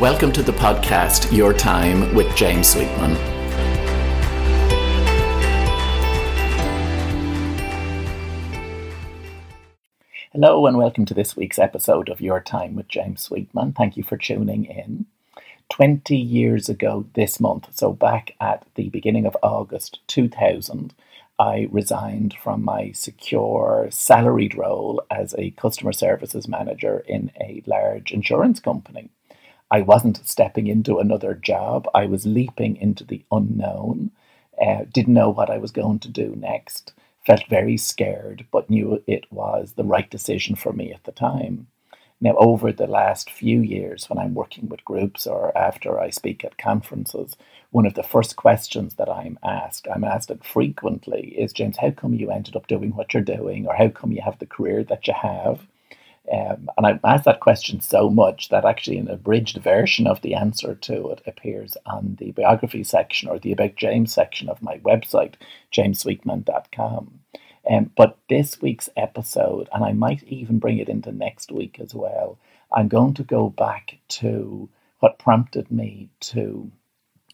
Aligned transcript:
Welcome 0.00 0.32
to 0.32 0.42
the 0.42 0.50
podcast 0.50 1.30
Your 1.30 1.52
Time 1.52 2.12
with 2.16 2.34
James 2.34 2.66
Sweetman. 2.66 3.14
Hello, 10.32 10.66
and 10.66 10.76
welcome 10.76 11.04
to 11.04 11.14
this 11.14 11.36
week's 11.36 11.60
episode 11.60 12.08
of 12.08 12.20
Your 12.20 12.40
Time 12.40 12.74
with 12.74 12.88
James 12.88 13.22
Sweetman. 13.22 13.74
Thank 13.74 13.96
you 13.96 14.02
for 14.02 14.16
tuning 14.16 14.64
in. 14.64 15.06
20 15.68 16.16
years 16.16 16.68
ago 16.68 17.06
this 17.14 17.38
month, 17.38 17.68
so 17.70 17.92
back 17.92 18.34
at 18.40 18.66
the 18.74 18.88
beginning 18.88 19.26
of 19.26 19.36
August 19.44 20.00
2000, 20.08 20.92
I 21.38 21.68
resigned 21.70 22.34
from 22.42 22.64
my 22.64 22.90
secure 22.90 23.86
salaried 23.92 24.56
role 24.56 25.00
as 25.08 25.36
a 25.38 25.50
customer 25.52 25.92
services 25.92 26.48
manager 26.48 27.04
in 27.06 27.30
a 27.40 27.62
large 27.64 28.10
insurance 28.10 28.58
company. 28.58 29.10
I 29.70 29.80
wasn't 29.82 30.26
stepping 30.26 30.66
into 30.66 30.98
another 30.98 31.34
job, 31.34 31.88
I 31.94 32.06
was 32.06 32.26
leaping 32.26 32.76
into 32.76 33.04
the 33.04 33.24
unknown, 33.32 34.10
uh, 34.60 34.84
didn't 34.92 35.14
know 35.14 35.30
what 35.30 35.50
I 35.50 35.58
was 35.58 35.72
going 35.72 35.98
to 36.00 36.08
do 36.08 36.34
next 36.36 36.92
felt 37.26 37.46
very 37.48 37.76
scared, 37.76 38.46
but 38.50 38.68
knew 38.70 39.02
it 39.06 39.30
was 39.32 39.72
the 39.72 39.84
right 39.84 40.10
decision 40.10 40.54
for 40.54 40.72
me 40.72 40.92
at 40.92 41.04
the 41.04 41.12
time. 41.12 41.66
Now, 42.20 42.36
over 42.36 42.72
the 42.72 42.86
last 42.86 43.30
few 43.30 43.60
years, 43.60 44.08
when 44.08 44.18
I'm 44.18 44.34
working 44.34 44.68
with 44.68 44.84
groups 44.84 45.26
or 45.26 45.56
after 45.56 45.98
I 45.98 46.10
speak 46.10 46.44
at 46.44 46.56
conferences, 46.58 47.36
one 47.70 47.86
of 47.86 47.94
the 47.94 48.02
first 48.02 48.36
questions 48.36 48.94
that 48.94 49.10
I'm 49.10 49.38
asked, 49.42 49.88
I'm 49.92 50.04
asked 50.04 50.30
it 50.30 50.44
frequently, 50.44 51.34
is 51.36 51.52
James, 51.52 51.78
how 51.78 51.90
come 51.90 52.14
you 52.14 52.30
ended 52.30 52.56
up 52.56 52.66
doing 52.66 52.94
what 52.94 53.12
you're 53.12 53.22
doing, 53.22 53.66
or 53.66 53.74
how 53.74 53.88
come 53.88 54.12
you 54.12 54.22
have 54.22 54.38
the 54.38 54.46
career 54.46 54.84
that 54.84 55.06
you 55.06 55.14
have? 55.14 55.66
Um, 56.32 56.70
and 56.76 56.86
I've 56.86 57.04
asked 57.04 57.24
that 57.24 57.40
question 57.40 57.80
so 57.80 58.08
much 58.08 58.48
that 58.48 58.64
actually 58.64 58.96
an 58.98 59.10
abridged 59.10 59.58
version 59.58 60.06
of 60.06 60.22
the 60.22 60.34
answer 60.34 60.74
to 60.74 61.10
it 61.10 61.20
appears 61.26 61.76
on 61.84 62.16
the 62.18 62.32
biography 62.32 62.82
section 62.82 63.28
or 63.28 63.38
the 63.38 63.52
About 63.52 63.76
James 63.76 64.12
section 64.12 64.48
of 64.48 64.62
my 64.62 64.78
website, 64.78 65.34
jamessweetman.com. 65.72 67.20
Um, 67.70 67.90
but 67.96 68.18
this 68.28 68.60
week's 68.60 68.88
episode, 68.96 69.68
and 69.72 69.84
I 69.84 69.92
might 69.92 70.22
even 70.24 70.58
bring 70.58 70.78
it 70.78 70.88
into 70.88 71.12
next 71.12 71.52
week 71.52 71.78
as 71.80 71.94
well, 71.94 72.38
I'm 72.72 72.88
going 72.88 73.14
to 73.14 73.22
go 73.22 73.50
back 73.50 73.98
to 74.08 74.68
what 75.00 75.18
prompted 75.18 75.70
me 75.70 76.08
to 76.20 76.70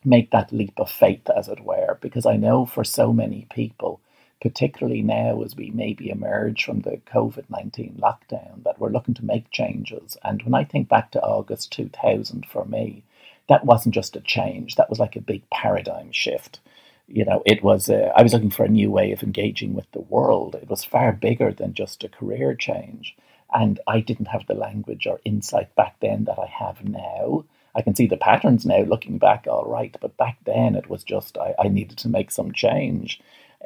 make 0.05 0.31
that 0.31 0.53
leap 0.53 0.79
of 0.79 0.91
faith, 0.91 1.29
as 1.31 1.49
it 1.49 1.61
were, 1.61 1.99
because 2.01 2.27
I 2.27 2.37
know 2.37 2.67
for 2.67 2.85
so 2.85 3.13
many 3.13 3.47
people, 3.53 4.00
particularly 4.41 5.03
now 5.03 5.43
as 5.43 5.55
we 5.55 5.71
maybe 5.71 6.11
emerge 6.11 6.65
from 6.65 6.81
the 6.81 7.01
COVID 7.13 7.45
19 7.51 8.01
lockdown, 8.01 8.63
that 8.65 8.79
we're 8.79 8.91
looking 8.91 9.15
to 9.15 9.25
make 9.25 9.51
changes. 9.51 10.17
And 10.25 10.43
when 10.43 10.55
I 10.55 10.65
think 10.65 10.89
back 10.89 11.11
to 11.13 11.23
August 11.23 11.73
2000 11.73 12.47
for 12.47 12.65
me, 12.65 13.03
that 13.49 13.65
wasn't 13.65 13.95
just 13.95 14.17
a 14.17 14.21
change, 14.21 14.77
that 14.77 14.89
was 14.89 14.99
like 14.99 15.17
a 15.17 15.21
big 15.21 15.49
paradigm 15.51 16.13
shift. 16.13 16.61
You 17.09 17.25
know, 17.25 17.43
it 17.45 17.63
was, 17.65 17.91
uh, 17.91 18.13
I 18.17 18.23
was 18.23 18.33
looking 18.33 18.51
for 18.51 18.65
a 18.65 18.69
new 18.69 18.91
way 18.91 19.11
of 19.11 19.23
engaging 19.23 19.75
with 19.75 19.91
the 19.91 20.01
world. 20.01 20.55
It 20.55 20.71
was 20.71 20.85
far 20.85 21.13
bigger 21.13 21.53
than 21.53 21.75
just 21.75 22.05
a 22.05 22.09
career 22.09 22.55
change. 22.55 23.17
And 23.53 23.81
I 23.89 24.01
didn't 24.01 24.29
have 24.29 24.47
the 24.47 24.55
language 24.55 25.07
or 25.09 25.21
insight 25.25 25.75
back 25.75 25.97
then 26.01 26.25
that 26.25 26.39
I 26.39 26.47
have 26.47 26.85
now. 26.85 27.45
I 27.75 27.83
can 27.83 27.95
see 27.95 28.07
the 28.07 28.17
patterns 28.17 28.65
now 28.65 28.83
looking 28.83 29.19
back, 29.19 29.47
all 29.49 29.65
right, 29.67 29.97
but 30.01 30.17
back 30.17 30.39
then 30.45 30.75
it 30.75 30.89
was 30.89 31.05
just 31.05 31.37
I, 31.39 31.55
I 31.59 31.69
needed 31.69 31.99
to 31.99 32.09
make 32.09 32.31
some 32.31 32.53
change. 32.53 33.21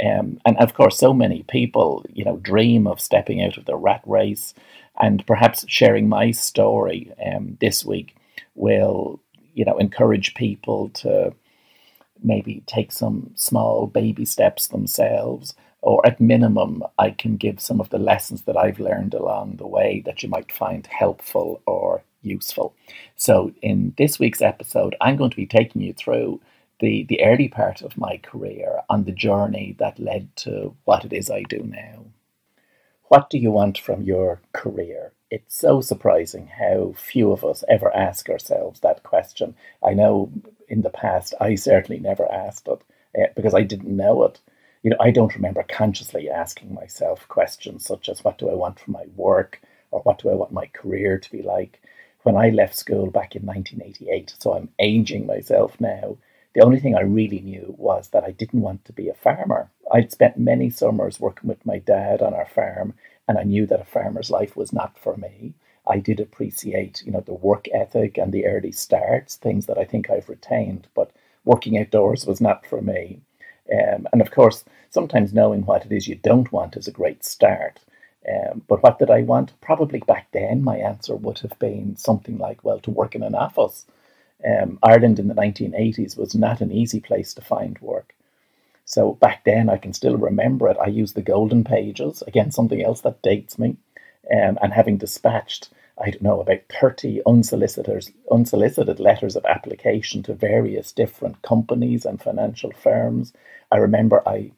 Um, 0.04 0.40
and 0.44 0.56
of 0.58 0.74
course, 0.74 0.98
so 0.98 1.12
many 1.12 1.44
people, 1.44 2.04
you 2.12 2.24
know, 2.24 2.36
dream 2.38 2.86
of 2.86 3.00
stepping 3.00 3.42
out 3.42 3.56
of 3.56 3.64
the 3.64 3.76
rat 3.76 4.02
race, 4.06 4.54
and 5.00 5.26
perhaps 5.26 5.64
sharing 5.68 6.08
my 6.08 6.30
story 6.30 7.12
um, 7.24 7.56
this 7.60 7.84
week 7.84 8.16
will, 8.54 9.20
you 9.54 9.64
know, 9.64 9.78
encourage 9.78 10.34
people 10.34 10.88
to 10.90 11.32
maybe 12.22 12.62
take 12.66 12.90
some 12.90 13.30
small 13.34 13.86
baby 13.86 14.24
steps 14.24 14.68
themselves, 14.68 15.54
or 15.80 16.04
at 16.06 16.20
minimum, 16.20 16.82
I 16.98 17.10
can 17.10 17.36
give 17.36 17.60
some 17.60 17.80
of 17.80 17.90
the 17.90 17.98
lessons 17.98 18.42
that 18.42 18.56
I've 18.56 18.80
learned 18.80 19.14
along 19.14 19.56
the 19.56 19.66
way 19.66 20.02
that 20.06 20.22
you 20.22 20.28
might 20.28 20.50
find 20.50 20.86
helpful 20.86 21.60
or 21.66 22.02
useful. 22.22 22.74
So, 23.16 23.52
in 23.62 23.94
this 23.98 24.18
week's 24.18 24.40
episode, 24.40 24.96
I'm 25.00 25.16
going 25.16 25.30
to 25.30 25.36
be 25.36 25.46
taking 25.46 25.82
you 25.82 25.92
through 25.92 26.40
the, 26.80 27.04
the 27.08 27.22
early 27.24 27.48
part 27.48 27.82
of 27.82 27.96
my 27.96 28.18
career 28.18 28.80
on 28.88 29.04
the 29.04 29.12
journey 29.12 29.76
that 29.78 29.98
led 29.98 30.34
to 30.36 30.74
what 30.84 31.04
it 31.04 31.12
is 31.12 31.30
I 31.30 31.42
do 31.42 31.58
now. 31.58 32.06
What 33.08 33.30
do 33.30 33.38
you 33.38 33.50
want 33.50 33.78
from 33.78 34.02
your 34.02 34.40
career? 34.52 35.12
It's 35.30 35.56
so 35.56 35.80
surprising 35.80 36.46
how 36.46 36.94
few 36.96 37.32
of 37.32 37.44
us 37.44 37.62
ever 37.68 37.94
ask 37.94 38.28
ourselves 38.28 38.80
that 38.80 39.02
question. 39.02 39.54
I 39.84 39.94
know 39.94 40.32
in 40.68 40.82
the 40.82 40.90
past 40.90 41.34
I 41.40 41.54
certainly 41.54 42.00
never 42.00 42.30
asked 42.32 42.68
it 42.68 42.80
uh, 43.18 43.32
because 43.36 43.54
I 43.54 43.62
didn't 43.62 43.96
know 43.96 44.24
it. 44.24 44.40
You 44.82 44.90
know, 44.90 44.96
I 45.00 45.10
don't 45.10 45.34
remember 45.34 45.62
consciously 45.62 46.28
asking 46.28 46.74
myself 46.74 47.26
questions 47.28 47.84
such 47.84 48.08
as 48.08 48.24
what 48.24 48.38
do 48.38 48.50
I 48.50 48.54
want 48.54 48.78
from 48.80 48.92
my 48.92 49.04
work 49.16 49.60
or 49.90 50.00
what 50.00 50.18
do 50.18 50.30
I 50.30 50.34
want 50.34 50.52
my 50.52 50.66
career 50.66 51.18
to 51.18 51.30
be 51.30 51.42
like. 51.42 51.80
When 52.22 52.36
I 52.36 52.50
left 52.50 52.74
school 52.74 53.10
back 53.10 53.36
in 53.36 53.44
1988, 53.44 54.34
so 54.38 54.54
I'm 54.54 54.70
aging 54.78 55.26
myself 55.26 55.80
now, 55.80 56.16
the 56.54 56.62
only 56.62 56.78
thing 56.78 56.94
I 56.94 57.00
really 57.00 57.40
knew 57.40 57.74
was 57.78 58.08
that 58.08 58.24
I 58.24 58.30
didn't 58.30 58.60
want 58.60 58.84
to 58.84 58.92
be 58.92 59.08
a 59.08 59.14
farmer. 59.14 59.70
I'd 59.92 60.12
spent 60.12 60.38
many 60.38 60.70
summers 60.70 61.18
working 61.20 61.48
with 61.48 61.64
my 61.66 61.78
dad 61.78 62.22
on 62.22 62.32
our 62.32 62.46
farm, 62.46 62.94
and 63.28 63.38
I 63.38 63.42
knew 63.42 63.66
that 63.66 63.80
a 63.80 63.84
farmer's 63.84 64.30
life 64.30 64.56
was 64.56 64.72
not 64.72 64.98
for 64.98 65.16
me. 65.16 65.54
I 65.86 65.98
did 65.98 66.20
appreciate, 66.20 67.02
you 67.04 67.12
know, 67.12 67.20
the 67.20 67.34
work 67.34 67.66
ethic 67.74 68.16
and 68.16 68.32
the 68.32 68.46
early 68.46 68.72
starts, 68.72 69.36
things 69.36 69.66
that 69.66 69.78
I 69.78 69.84
think 69.84 70.08
I've 70.08 70.28
retained, 70.28 70.86
but 70.94 71.10
working 71.44 71.78
outdoors 71.78 72.24
was 72.24 72.40
not 72.40 72.64
for 72.66 72.80
me. 72.80 73.20
Um, 73.72 74.06
and 74.12 74.22
of 74.22 74.30
course, 74.30 74.64
sometimes 74.90 75.34
knowing 75.34 75.66
what 75.66 75.84
it 75.84 75.92
is 75.92 76.06
you 76.06 76.14
don't 76.14 76.52
want 76.52 76.76
is 76.76 76.86
a 76.86 76.92
great 76.92 77.24
start. 77.24 77.80
Um, 78.28 78.62
but 78.68 78.82
what 78.82 78.98
did 78.98 79.10
I 79.10 79.22
want? 79.22 79.52
Probably 79.60 79.98
back 80.00 80.28
then, 80.32 80.62
my 80.62 80.76
answer 80.76 81.14
would 81.16 81.40
have 81.40 81.58
been 81.58 81.96
something 81.96 82.38
like, 82.38 82.64
well, 82.64 82.78
to 82.80 82.90
work 82.90 83.14
in 83.14 83.22
an 83.22 83.34
office 83.34 83.84
um, 84.46 84.78
Ireland 84.82 85.18
in 85.18 85.28
the 85.28 85.34
1980s 85.34 86.16
was 86.16 86.34
not 86.34 86.60
an 86.60 86.70
easy 86.70 87.00
place 87.00 87.32
to 87.34 87.42
find 87.42 87.78
work. 87.80 88.14
So 88.84 89.14
back 89.14 89.44
then, 89.44 89.70
I 89.70 89.78
can 89.78 89.94
still 89.94 90.16
remember 90.16 90.68
it. 90.68 90.76
I 90.80 90.88
used 90.88 91.14
the 91.14 91.22
golden 91.22 91.64
pages, 91.64 92.22
again, 92.26 92.50
something 92.50 92.84
else 92.84 93.00
that 93.00 93.22
dates 93.22 93.58
me. 93.58 93.76
Um, 94.30 94.58
and 94.62 94.72
having 94.72 94.96
dispatched, 94.96 95.68
I 95.98 96.10
don't 96.10 96.22
know, 96.22 96.40
about 96.40 96.60
30 96.80 97.20
unsolicited, 97.26 98.10
unsolicited 98.30 98.98
letters 98.98 99.36
of 99.36 99.44
application 99.44 100.22
to 100.24 100.34
various 100.34 100.92
different 100.92 101.42
companies 101.42 102.06
and 102.06 102.20
financial 102.20 102.72
firms. 102.72 103.32
I 103.70 103.76
remember 103.76 104.26
I 104.26 104.52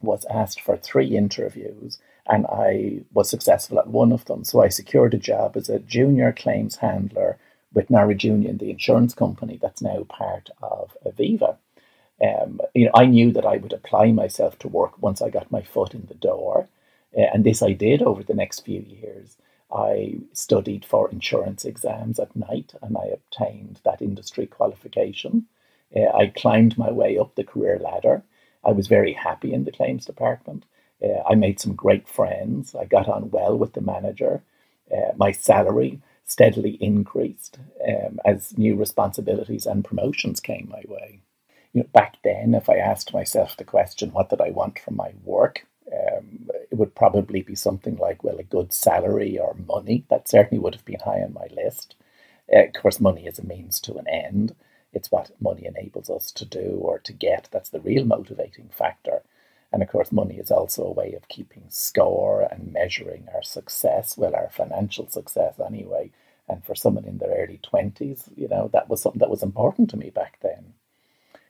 was 0.00 0.24
asked 0.26 0.60
for 0.60 0.76
three 0.76 1.16
interviews 1.16 1.98
and 2.26 2.46
I 2.46 3.00
was 3.12 3.28
successful 3.30 3.78
at 3.78 3.88
one 3.88 4.12
of 4.12 4.24
them. 4.24 4.44
So 4.44 4.62
I 4.62 4.68
secured 4.68 5.14
a 5.14 5.18
job 5.18 5.56
as 5.56 5.68
a 5.68 5.78
junior 5.78 6.32
claims 6.32 6.76
handler 6.76 7.38
with 7.76 7.90
Norwich 7.90 8.24
Union, 8.24 8.56
the 8.56 8.70
insurance 8.70 9.12
company 9.12 9.58
that's 9.60 9.82
now 9.82 10.04
part 10.08 10.48
of 10.62 10.96
Aviva. 11.06 11.58
Um, 12.26 12.58
you 12.74 12.86
know, 12.86 12.92
I 12.94 13.04
knew 13.04 13.30
that 13.32 13.44
I 13.44 13.58
would 13.58 13.74
apply 13.74 14.12
myself 14.12 14.58
to 14.60 14.68
work 14.68 15.00
once 15.02 15.20
I 15.20 15.28
got 15.28 15.52
my 15.52 15.60
foot 15.60 15.92
in 15.92 16.06
the 16.06 16.14
door, 16.14 16.68
uh, 17.16 17.26
and 17.34 17.44
this 17.44 17.62
I 17.62 17.72
did 17.72 18.00
over 18.00 18.22
the 18.22 18.34
next 18.34 18.60
few 18.60 18.80
years. 18.80 19.36
I 19.70 20.20
studied 20.32 20.86
for 20.86 21.10
insurance 21.10 21.66
exams 21.66 22.18
at 22.18 22.34
night, 22.34 22.72
and 22.80 22.96
I 22.96 23.08
obtained 23.08 23.80
that 23.84 24.00
industry 24.00 24.46
qualification. 24.46 25.44
Uh, 25.94 26.08
I 26.16 26.28
climbed 26.28 26.78
my 26.78 26.90
way 26.90 27.18
up 27.18 27.34
the 27.34 27.44
career 27.44 27.78
ladder. 27.78 28.22
I 28.64 28.72
was 28.72 28.86
very 28.86 29.12
happy 29.12 29.52
in 29.52 29.64
the 29.64 29.72
claims 29.72 30.06
department. 30.06 30.64
Uh, 31.04 31.20
I 31.28 31.34
made 31.34 31.60
some 31.60 31.74
great 31.74 32.08
friends. 32.08 32.74
I 32.74 32.86
got 32.86 33.06
on 33.06 33.30
well 33.30 33.58
with 33.58 33.74
the 33.74 33.82
manager. 33.82 34.42
Uh, 34.90 35.12
my 35.18 35.32
salary 35.32 36.00
steadily 36.26 36.72
increased 36.80 37.58
um, 37.88 38.20
as 38.26 38.58
new 38.58 38.76
responsibilities 38.76 39.66
and 39.66 39.84
promotions 39.84 40.40
came 40.40 40.68
my 40.70 40.82
way. 40.88 41.20
You 41.72 41.82
know, 41.82 41.88
back 41.92 42.16
then, 42.24 42.54
if 42.54 42.68
I 42.68 42.76
asked 42.76 43.14
myself 43.14 43.56
the 43.56 43.64
question, 43.64 44.12
what 44.12 44.30
did 44.30 44.40
I 44.40 44.50
want 44.50 44.78
from 44.78 44.96
my 44.96 45.12
work? 45.24 45.66
Um, 45.92 46.50
it 46.70 46.76
would 46.76 46.94
probably 46.94 47.42
be 47.42 47.54
something 47.54 47.96
like, 47.96 48.24
well, 48.24 48.38
a 48.38 48.42
good 48.42 48.72
salary 48.72 49.38
or 49.38 49.54
money. 49.68 50.04
That 50.10 50.28
certainly 50.28 50.60
would 50.60 50.74
have 50.74 50.84
been 50.84 51.00
high 51.00 51.22
on 51.22 51.32
my 51.32 51.46
list. 51.54 51.94
Uh, 52.52 52.64
of 52.64 52.72
course, 52.74 53.00
money 53.00 53.26
is 53.26 53.38
a 53.38 53.46
means 53.46 53.80
to 53.80 53.96
an 53.96 54.08
end. 54.08 54.54
It's 54.92 55.12
what 55.12 55.30
money 55.40 55.66
enables 55.66 56.10
us 56.10 56.32
to 56.32 56.44
do 56.44 56.78
or 56.80 56.98
to 57.00 57.12
get. 57.12 57.48
That's 57.52 57.70
the 57.70 57.80
real 57.80 58.04
motivating 58.04 58.70
factor. 58.70 59.22
And 59.72 59.82
of 59.82 59.88
course, 59.88 60.12
money 60.12 60.36
is 60.38 60.50
also 60.50 60.84
a 60.84 60.92
way 60.92 61.14
of 61.14 61.28
keeping 61.28 61.64
score 61.68 62.42
and 62.42 62.72
measuring 62.72 63.26
our 63.34 63.42
success, 63.42 64.16
well, 64.16 64.34
our 64.34 64.48
financial 64.50 65.08
success 65.08 65.58
anyway. 65.58 66.10
And 66.48 66.64
for 66.64 66.74
someone 66.74 67.04
in 67.04 67.18
their 67.18 67.36
early 67.36 67.60
20s, 67.72 68.30
you 68.36 68.48
know, 68.48 68.70
that 68.72 68.88
was 68.88 69.02
something 69.02 69.18
that 69.18 69.30
was 69.30 69.42
important 69.42 69.90
to 69.90 69.96
me 69.96 70.10
back 70.10 70.38
then. 70.40 70.74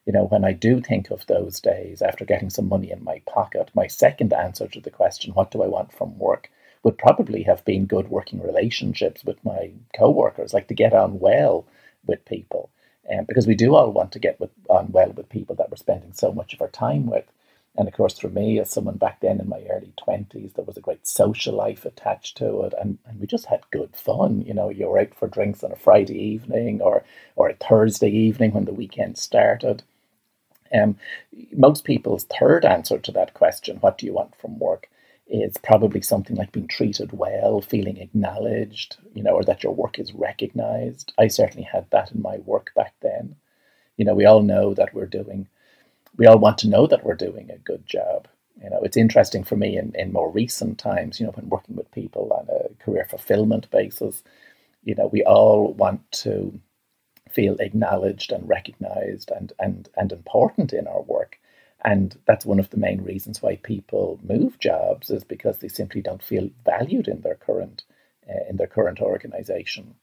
You 0.06 0.12
know, 0.12 0.24
when 0.24 0.44
I 0.44 0.52
do 0.52 0.80
think 0.80 1.10
of 1.10 1.26
those 1.26 1.60
days 1.60 2.00
after 2.00 2.24
getting 2.24 2.48
some 2.48 2.68
money 2.68 2.90
in 2.90 3.04
my 3.04 3.20
pocket, 3.26 3.70
my 3.74 3.88
second 3.88 4.32
answer 4.32 4.68
to 4.68 4.80
the 4.80 4.90
question, 4.90 5.34
what 5.34 5.50
do 5.50 5.62
I 5.62 5.66
want 5.66 5.92
from 5.92 6.18
work, 6.18 6.50
would 6.82 6.96
probably 6.96 7.42
have 7.42 7.64
been 7.64 7.86
good 7.86 8.08
working 8.08 8.40
relationships 8.40 9.24
with 9.24 9.44
my 9.44 9.72
co 9.94 10.08
workers, 10.08 10.54
like 10.54 10.68
to 10.68 10.74
get 10.74 10.92
on 10.92 11.18
well, 11.18 11.66
with 12.06 12.24
people. 12.24 12.70
Um, 13.12 13.24
because 13.24 13.46
we 13.46 13.54
do 13.54 13.74
all 13.74 13.92
want 13.92 14.12
to 14.12 14.18
get 14.18 14.38
with, 14.40 14.50
on 14.68 14.90
well 14.92 15.10
with 15.10 15.28
people 15.28 15.56
that 15.56 15.70
we're 15.70 15.76
spending 15.76 16.12
so 16.12 16.32
much 16.32 16.54
of 16.54 16.62
our 16.62 16.68
time 16.68 17.06
with. 17.06 17.24
And 17.78 17.88
of 17.88 17.94
course, 17.94 18.18
for 18.18 18.28
me, 18.28 18.58
as 18.58 18.70
someone 18.70 18.96
back 18.96 19.20
then 19.20 19.38
in 19.38 19.48
my 19.48 19.62
early 19.70 19.92
20s, 20.06 20.54
there 20.54 20.64
was 20.64 20.76
a 20.76 20.82
great 20.82 21.06
social 21.06 21.54
life 21.54 21.84
attached 21.84 22.36
to 22.38 22.62
it. 22.62 22.74
And, 22.80 22.98
and 23.06 23.20
we 23.20 23.26
just 23.26 23.46
had 23.46 23.70
good 23.70 23.94
fun. 23.94 24.42
You 24.42 24.54
know, 24.54 24.70
you 24.70 24.88
were 24.88 24.98
out 24.98 25.14
for 25.14 25.28
drinks 25.28 25.62
on 25.62 25.72
a 25.72 25.76
Friday 25.76 26.18
evening 26.18 26.80
or, 26.80 27.04
or 27.34 27.50
a 27.50 27.54
Thursday 27.54 28.10
evening 28.10 28.52
when 28.52 28.64
the 28.64 28.72
weekend 28.72 29.18
started. 29.18 29.82
Um, 30.72 30.96
most 31.52 31.84
people's 31.84 32.24
third 32.24 32.64
answer 32.64 32.98
to 32.98 33.12
that 33.12 33.34
question, 33.34 33.76
what 33.76 33.98
do 33.98 34.06
you 34.06 34.12
want 34.12 34.34
from 34.36 34.58
work, 34.58 34.88
is 35.28 35.56
probably 35.58 36.00
something 36.00 36.36
like 36.36 36.52
being 36.52 36.68
treated 36.68 37.12
well, 37.12 37.60
feeling 37.60 37.96
acknowledged, 37.98 38.96
you 39.14 39.22
know, 39.22 39.32
or 39.32 39.44
that 39.44 39.62
your 39.62 39.74
work 39.74 39.98
is 39.98 40.14
recognized. 40.14 41.12
I 41.18 41.28
certainly 41.28 41.64
had 41.64 41.86
that 41.90 42.12
in 42.12 42.22
my 42.22 42.38
work 42.38 42.72
back 42.74 42.94
then. 43.00 43.36
You 43.96 44.04
know, 44.04 44.14
we 44.14 44.24
all 44.24 44.42
know 44.42 44.74
that 44.74 44.94
we're 44.94 45.06
doing, 45.06 45.48
we 46.16 46.26
all 46.26 46.38
want 46.38 46.58
to 46.58 46.68
know 46.68 46.86
that 46.86 47.04
we're 47.04 47.14
doing 47.14 47.50
a 47.50 47.58
good 47.58 47.86
job. 47.86 48.28
You 48.62 48.70
know, 48.70 48.80
it's 48.82 48.96
interesting 48.96 49.44
for 49.44 49.56
me 49.56 49.76
in, 49.76 49.92
in 49.94 50.12
more 50.12 50.30
recent 50.30 50.78
times, 50.78 51.20
you 51.20 51.26
know, 51.26 51.32
when 51.32 51.48
working 51.48 51.76
with 51.76 51.90
people 51.92 52.32
on 52.32 52.48
a 52.48 52.72
career 52.82 53.06
fulfillment 53.08 53.70
basis, 53.70 54.22
you 54.82 54.94
know, 54.94 55.08
we 55.08 55.22
all 55.24 55.74
want 55.74 56.10
to 56.12 56.58
feel 57.30 57.56
acknowledged 57.58 58.32
and 58.32 58.48
recognized 58.48 59.30
and, 59.30 59.52
and, 59.58 59.88
and 59.96 60.12
important 60.12 60.72
in 60.72 60.86
our 60.86 61.02
work. 61.02 61.38
And 61.84 62.18
that's 62.26 62.46
one 62.46 62.58
of 62.58 62.70
the 62.70 62.78
main 62.78 63.02
reasons 63.02 63.42
why 63.42 63.56
people 63.56 64.18
move 64.22 64.58
jobs 64.58 65.10
is 65.10 65.22
because 65.22 65.58
they 65.58 65.68
simply 65.68 66.00
don't 66.00 66.22
feel 66.22 66.48
valued 66.64 67.08
in 67.08 67.20
their 67.20 67.34
current 67.34 67.84
uh, 68.28 68.48
in 68.50 68.56
their 68.56 68.66
current 68.66 69.00
organization. 69.00 69.94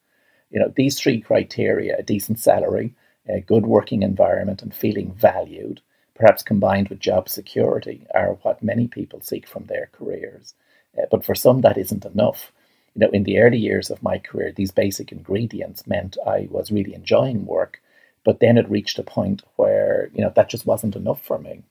You 0.50 0.60
know, 0.60 0.72
these 0.74 0.98
three 0.98 1.20
criteria, 1.20 1.98
a 1.98 2.04
decent 2.04 2.40
salary, 2.40 2.94
a 3.28 3.42
good 3.42 3.66
working 3.66 4.02
environment 4.02 4.62
and 4.62 4.74
feeling 4.74 5.14
valued, 5.14 5.82
perhaps 6.16 6.44
combined 6.44 6.90
with 6.90 7.00
job 7.00 7.30
security, 7.30 8.06
are 8.14 8.38
what 8.44 8.64
many 8.64 8.88
people 8.88 9.22
seek 9.22 9.48
from 9.48 9.66
their 9.66 9.90
careers. 9.92 10.54
Uh, 10.98 11.06
but 11.10 11.26
for 11.26 11.36
some 11.36 11.62
that 11.62 11.78
isn't 11.78 12.06
enough 12.06 12.52
you 12.96 13.00
know, 13.00 13.10
in 13.10 13.24
the 13.24 13.40
early 13.40 13.58
years 13.58 13.90
of 13.90 14.04
my 14.04 14.20
career, 14.20 14.52
these 14.52 14.72
basic 14.72 15.12
ingredients 15.12 15.88
meant 15.88 16.18
I 16.26 16.48
was 16.52 16.72
really 16.72 16.94
enjoying 16.94 17.46
work. 17.46 17.82
But 18.24 18.40
then 18.40 18.58
it 18.58 18.70
reached 18.70 19.00
a 19.00 19.04
point 19.04 19.44
where, 19.56 20.10
you 20.14 20.22
know, 20.22 20.32
that 20.36 20.50
just 20.50 20.66
wasn't 20.66 20.96
enough 20.96 21.22
for 21.22 21.40
me. 21.40 21.64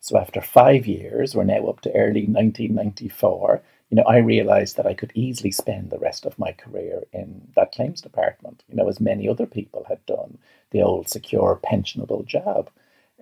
So 0.00 0.16
after 0.16 0.40
five 0.40 0.86
years, 0.86 1.34
we're 1.34 1.44
now 1.44 1.66
up 1.66 1.80
to 1.80 1.90
early 1.90 2.26
1994, 2.26 3.62
you 3.90 3.96
know, 3.96 4.04
I 4.04 4.18
realized 4.18 4.76
that 4.76 4.86
I 4.86 4.94
could 4.94 5.12
easily 5.14 5.50
spend 5.50 5.90
the 5.90 5.98
rest 5.98 6.24
of 6.24 6.38
my 6.38 6.52
career 6.52 7.02
in 7.12 7.48
that 7.56 7.72
claims 7.72 8.00
department, 8.00 8.62
you 8.68 8.76
know, 8.76 8.88
as 8.88 9.00
many 9.00 9.28
other 9.28 9.46
people 9.46 9.84
had 9.88 10.04
done, 10.06 10.38
the 10.70 10.82
old 10.82 11.08
secure 11.08 11.60
pensionable 11.62 12.24
job. 12.24 12.70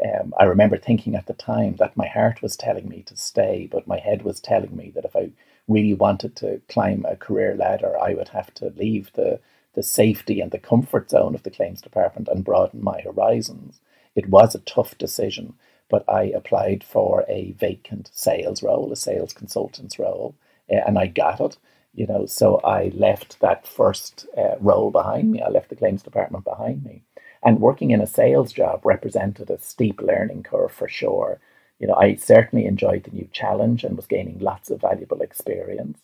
Um, 0.03 0.35
I 0.39 0.45
remember 0.45 0.77
thinking 0.77 1.15
at 1.15 1.27
the 1.27 1.35
time 1.35 1.77
that 1.77 1.97
my 1.97 2.07
heart 2.07 2.43
was 2.43 2.57
telling 2.57 2.89
me 2.89 3.03
to 3.03 3.17
stay, 3.17 3.69
but 3.71 3.87
my 3.87 3.99
head 3.99 4.23
was 4.23 4.41
telling 4.41 4.77
me 4.77 4.91
that 4.95 5.05
if 5.05 5.15
I 5.15 5.31
really 5.69 5.95
wanted 5.95 6.37
to 6.37 6.61
climb 6.69 7.05
a 7.05 7.17
career 7.17 7.55
ladder, 7.57 7.97
I 7.99 8.15
would 8.15 8.29
have 8.29 8.53
to 8.55 8.73
leave 8.77 9.13
the, 9.15 9.41
the 9.75 9.83
safety 9.83 10.41
and 10.41 10.51
the 10.51 10.59
comfort 10.59 11.11
zone 11.11 11.35
of 11.35 11.43
the 11.45 11.51
claims 11.51 11.81
department 11.81 12.29
and 12.29 12.45
broaden 12.45 12.83
my 12.83 13.01
horizons. 13.01 13.81
It 14.17 14.29
was 14.29 14.55
a 14.55 14.61
tough 14.61 14.99
decision, 14.99 15.55
but 15.89 16.05
I 16.09 16.25
applied 16.25 16.85
for 16.85 17.25
a 17.29 17.53
vacant 17.53 18.11
sales 18.13 18.63
role, 18.63 18.93
a 18.93 18.97
sales 18.97 19.33
consultant's 19.33 19.99
role, 19.99 20.35
eh, 20.69 20.81
and 20.87 20.99
I 20.99 21.07
got 21.07 21.41
it. 21.41 21.57
You 21.95 22.09
know, 22.09 22.27
so 22.27 22.57
I 22.65 22.91
left 22.95 23.39
that 23.41 23.67
first 23.67 24.27
uh, 24.37 24.57
role 24.59 24.91
behind 24.91 25.31
me. 25.31 25.41
I 25.41 25.49
left 25.49 25.69
the 25.69 25.77
claims 25.77 26.03
department 26.03 26.45
behind 26.45 26.83
me, 26.85 27.03
and 27.45 27.61
working 27.61 27.91
in 27.91 28.01
a 28.01 28.07
sales 28.07 28.53
job 28.53 28.85
represented 28.85 29.51
a 29.51 29.61
steep 29.61 30.01
learning 30.01 30.43
curve 30.43 30.73
for 30.73 30.89
sure 30.89 31.39
you 31.79 31.89
know, 31.89 31.95
I 31.97 32.15
certainly 32.15 32.67
enjoyed 32.67 33.05
the 33.05 33.11
new 33.11 33.29
challenge 33.33 33.85
and 33.85 33.97
was 33.97 34.07
gaining 34.07 34.39
lots 34.39 34.71
of 34.71 34.81
valuable 34.81 35.21
experience. 35.23 35.99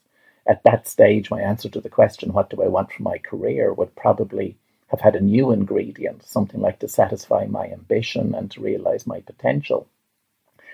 At 0.47 0.63
that 0.65 0.89
stage, 0.89 1.31
my 1.31 1.41
answer 1.41 1.69
to 1.69 1.81
the 1.81 1.89
question, 1.89 2.33
what 2.33 2.51
do 2.51 2.63
I 2.63 2.69
want 2.69 2.93
from 2.93 3.05
my 3.05 3.19
career, 3.19 3.73
would 3.73 3.95
probably 3.95 4.57
have 4.89 5.01
had 5.01 5.15
a 5.15 5.21
new 5.21 5.53
ingredient, 5.53 6.25
something 6.25 6.61
like 6.61 6.81
to 6.81 6.89
satisfy 6.89 7.47
my 7.47 7.67
ambition 7.67 8.35
and 8.35 8.51
to 8.51 8.61
realize 8.61 9.07
my 9.07 9.21
potential. 9.21 9.89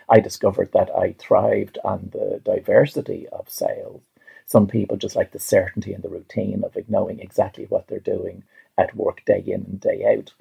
I 0.09 0.21
discovered 0.21 0.73
that 0.73 0.91
I 0.97 1.13
thrived 1.13 1.79
on 1.85 2.11
the 2.13 2.41
diversity 2.45 3.29
of 3.29 3.51
sales. 3.51 4.03
Some 4.47 4.67
people 4.67 4.97
just 4.97 5.17
like 5.17 5.33
the 5.33 5.39
certainty 5.39 5.93
and 5.93 6.03
the 6.03 6.09
routine 6.09 6.65
of 6.65 6.77
knowing 6.89 7.21
exactly 7.21 7.67
what 7.67 7.89
they're 7.89 8.01
doing 8.01 8.45
at 8.79 8.97
work 8.97 9.25
day 9.27 9.43
in 9.47 9.63
and 9.63 9.81
day 9.81 10.05
out. 10.05 10.33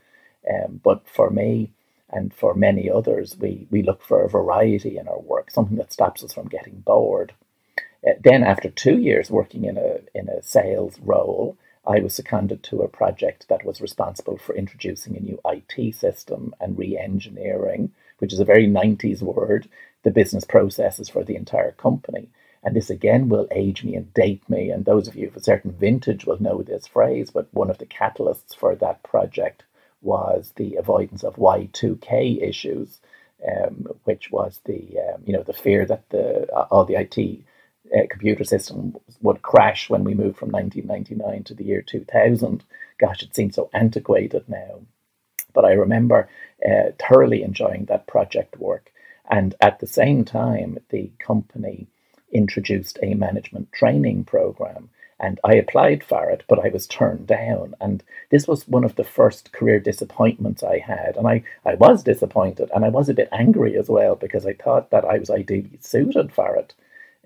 Um, 0.50 0.80
but 0.83 1.07
for 1.07 1.30
me, 1.30 1.71
and 2.09 2.33
for 2.33 2.53
many 2.53 2.89
others, 2.89 3.36
we, 3.38 3.68
we 3.71 3.81
look 3.81 4.03
for 4.03 4.24
a 4.24 4.30
variety 4.30 4.97
in 4.97 5.07
our 5.07 5.19
work, 5.19 5.51
something 5.51 5.77
that 5.77 5.92
stops 5.92 6.24
us 6.24 6.33
from 6.33 6.47
getting 6.47 6.81
bored. 6.81 7.33
Uh, 8.07 8.12
then, 8.24 8.44
after 8.44 8.69
two 8.69 9.00
years 9.00 9.31
working 9.31 9.65
in 9.65 9.77
a, 9.77 10.00
in 10.13 10.30
a 10.30 10.42
sales 10.44 11.00
role, 11.01 11.57
I 11.88 12.00
was 12.00 12.13
seconded 12.13 12.63
to 12.63 12.81
a 12.81 12.88
project 12.88 13.47
that 13.50 13.65
was 13.65 13.81
responsible 13.81 14.38
for 14.38 14.56
introducing 14.56 15.15
a 15.15 15.19
new 15.19 15.39
IT 15.45 15.95
system 15.95 16.53
and 16.59 16.77
re 16.77 16.97
engineering, 16.97 17.92
which 18.19 18.33
is 18.33 18.39
a 18.39 18.45
very 18.45 18.68
90s 18.68 19.21
word, 19.21 19.68
the 20.03 20.12
business 20.12 20.45
processes 20.45 21.09
for 21.09 21.24
the 21.24 21.36
entire 21.36 21.71
company. 21.71 22.30
And 22.63 22.75
this 22.75 22.89
again 22.89 23.30
will 23.30 23.47
age 23.51 23.83
me 23.83 23.95
and 23.95 24.12
date 24.13 24.47
me. 24.50 24.71
And 24.71 24.86
those 24.86 25.07
of 25.07 25.15
you 25.15 25.27
of 25.27 25.36
a 25.36 25.44
certain 25.44 25.71
vintage 25.71 26.25
will 26.25 26.42
know 26.42 26.63
this 26.63 26.88
phrase, 26.88 27.30
but 27.30 27.53
one 27.53 27.69
of 27.69 27.77
the 27.77 27.86
catalysts 27.86 28.56
for 28.56 28.75
that 28.75 29.03
project 29.03 29.63
was 30.06 30.54
the 30.56 30.75
avoidance 30.75 31.24
of 31.24 31.36
Y2K 31.36 32.42
issues, 32.42 33.00
um, 33.46 33.88
which 34.06 34.31
was 34.31 34.62
the 34.66 34.98
um, 35.10 35.24
you 35.25 35.34
know 35.34 35.44
the 35.44 35.54
fear 35.54 35.86
that 35.86 36.10
the 36.10 36.48
uh, 36.54 36.68
all 36.72 36.86
the 36.86 36.96
IT 36.96 37.42
uh, 37.94 38.07
computer 38.10 38.44
system 38.44 38.96
would 39.22 39.42
crash 39.42 39.90
when 39.90 40.04
we 40.04 40.13
moved 40.13 40.38
from 40.38 40.50
1999 40.50 41.44
to 41.44 41.54
the 41.54 41.63
year 41.63 41.81
2000. 41.81 42.63
Gosh, 42.98 43.24
it 43.24 43.36
seems 43.36 43.56
so 43.56 43.69
antiquated 43.74 44.48
now. 44.48 44.81
But 45.54 45.66
I 45.66 45.74
remember 45.74 46.30
uh, 46.66 46.92
thoroughly 47.00 47.44
enjoying 47.44 47.86
that 47.86 48.07
project 48.07 48.57
work. 48.57 48.92
And 49.30 49.56
at 49.60 49.80
the 49.80 49.88
same 49.88 50.24
time, 50.24 50.78
the 50.90 51.12
company 51.19 51.88
introduced 52.31 53.00
a 53.02 53.13
management 53.13 53.72
training 53.72 54.25
program 54.25 54.90
and 55.19 55.39
I 55.44 55.56
applied 55.56 56.03
for 56.03 56.29
it, 56.29 56.44
but 56.47 56.59
I 56.59 56.69
was 56.69 56.88
turned 56.88 57.27
down. 57.27 57.75
And 57.80 58.04
this 58.31 58.47
was 58.47 58.68
one 58.68 58.83
of 58.83 58.95
the 58.95 59.04
first 59.04 59.54
career 59.54 59.80
disappointments 59.80 60.61
I 60.61 60.80
had. 60.80 61.16
And 61.16 61.28
I, 61.28 61.44
I 61.66 61.75
was 61.75 62.04
disappointed 62.04 62.69
and 62.75 62.83
I 62.83 62.90
was 62.90 63.07
a 63.07 63.13
bit 63.13 63.30
angry 63.31 63.78
as 63.78 63.87
well 63.87 64.16
because 64.16 64.45
I 64.45 64.54
thought 64.54 64.92
that 64.92 65.06
I 65.06 65.18
was 65.18 65.30
ideally 65.30 65.80
suited 65.80 66.33
for 66.33 66.56
it. 66.57 66.73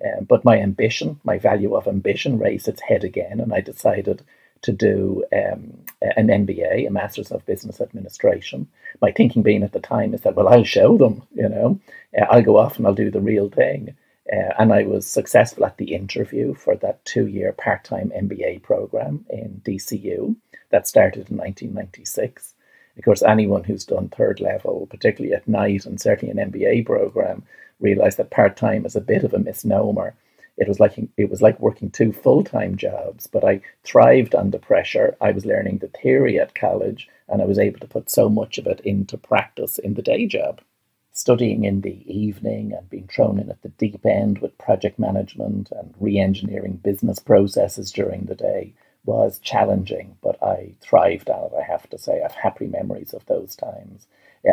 Um, 0.04 0.26
but 0.26 0.46
my 0.46 0.60
ambition, 0.60 1.20
my 1.24 1.40
value 1.40 1.76
of 1.76 1.88
ambition, 1.88 2.40
raised 2.40 2.68
its 2.68 2.82
head 2.82 3.04
again, 3.04 3.42
and 3.42 3.54
I 3.54 3.60
decided 3.62 4.24
to 4.62 4.72
do 4.72 5.24
um, 5.34 5.80
an 6.02 6.28
MBA, 6.28 6.88
a 6.88 6.92
Master's 6.92 7.32
of 7.32 7.46
Business 7.46 7.82
Administration. 7.82 8.68
My 9.02 9.12
thinking 9.12 9.44
being 9.44 9.64
at 9.64 9.74
the 9.74 9.80
time 9.80 10.14
is 10.14 10.22
that, 10.22 10.36
well, 10.36 10.48
I'll 10.48 10.64
show 10.64 10.98
them, 10.98 11.24
you 11.34 11.50
know, 11.50 11.80
uh, 12.18 12.26
I'll 12.30 12.42
go 12.42 12.58
off 12.58 12.78
and 12.78 12.88
I'll 12.88 12.94
do 12.94 13.12
the 13.12 13.22
real 13.22 13.50
thing. 13.50 13.96
Uh, 14.32 14.54
and 14.60 14.72
I 14.72 14.84
was 14.84 15.08
successful 15.08 15.66
at 15.66 15.78
the 15.78 15.96
interview 15.96 16.54
for 16.54 16.76
that 16.78 17.04
two 17.04 17.26
year 17.26 17.52
part 17.52 17.84
time 17.84 18.12
MBA 18.16 18.62
program 18.62 19.26
in 19.30 19.62
DCU 19.66 20.36
that 20.70 20.88
started 20.88 21.30
in 21.30 21.38
1996. 21.38 22.54
Of 22.98 23.06
course, 23.06 23.24
anyone 23.24 23.64
who's 23.64 23.86
done 23.86 24.10
third 24.10 24.40
level, 24.40 24.88
particularly 24.88 25.34
at 25.34 25.48
night, 25.48 25.86
and 25.86 26.00
certainly 26.00 26.32
an 26.32 26.52
MBA 26.52 26.86
program, 26.86 27.44
realized 27.80 28.18
that 28.18 28.30
part 28.30 28.56
time 28.56 28.86
is 28.86 28.96
a 28.96 29.02
bit 29.02 29.24
of 29.24 29.34
a 29.34 29.40
misnomer. 29.40 30.14
It 30.58 30.68
was 30.68 30.80
like 30.80 31.00
it 31.18 31.30
was 31.30 31.42
like 31.42 31.60
working 31.60 31.90
two 31.90 32.12
full 32.12 32.44
time 32.44 32.76
jobs, 32.76 33.26
but 33.26 33.44
I 33.44 33.62
thrived 33.84 34.36
under 34.36 34.60
pressure. 34.60 35.16
I 35.22 35.32
was 35.32 35.46
learning 35.46 35.78
the 35.78 35.88
theory 35.88 36.40
at 36.40 36.54
college, 36.54 37.08
and 37.30 37.42
I 37.42 37.46
was 37.46 37.58
able 37.58 37.80
to 37.80 37.88
put 37.88 38.12
so 38.12 38.30
much 38.30 38.58
of 38.58 38.68
it 38.68 38.82
into 38.82 39.18
practice 39.18 39.80
in 39.80 39.94
the 39.96 40.02
day 40.04 40.28
job 40.28 40.62
studying 41.12 41.64
in 41.64 41.82
the 41.82 42.04
evening 42.06 42.74
and 42.74 42.90
being 42.90 43.08
thrown 43.08 43.40
in 43.40 43.50
at 43.50 43.62
the 43.62 43.70
deep 43.70 44.06
end 44.06 44.40
with 44.40 44.58
project 44.58 45.00
management 45.00 45.72
and 45.72 45.94
re 46.00 46.20
engineering 46.20 46.80
business 46.84 47.20
processes 47.20 47.92
during 47.92 48.26
the 48.26 48.36
day 48.36 48.74
was 49.06 49.40
challenging, 49.40 50.18
but 50.22 50.42
I 50.44 50.76
thrived 50.82 51.30
on 51.30 51.46
it, 51.46 51.54
I 51.58 51.64
have 51.64 51.90
to 51.90 51.98
say. 51.98 52.20
I 52.20 52.24
have 52.24 52.34
happy 52.34 52.68
memories 52.68 53.14
of 53.14 53.26
those 53.26 53.56
times. 53.56 54.08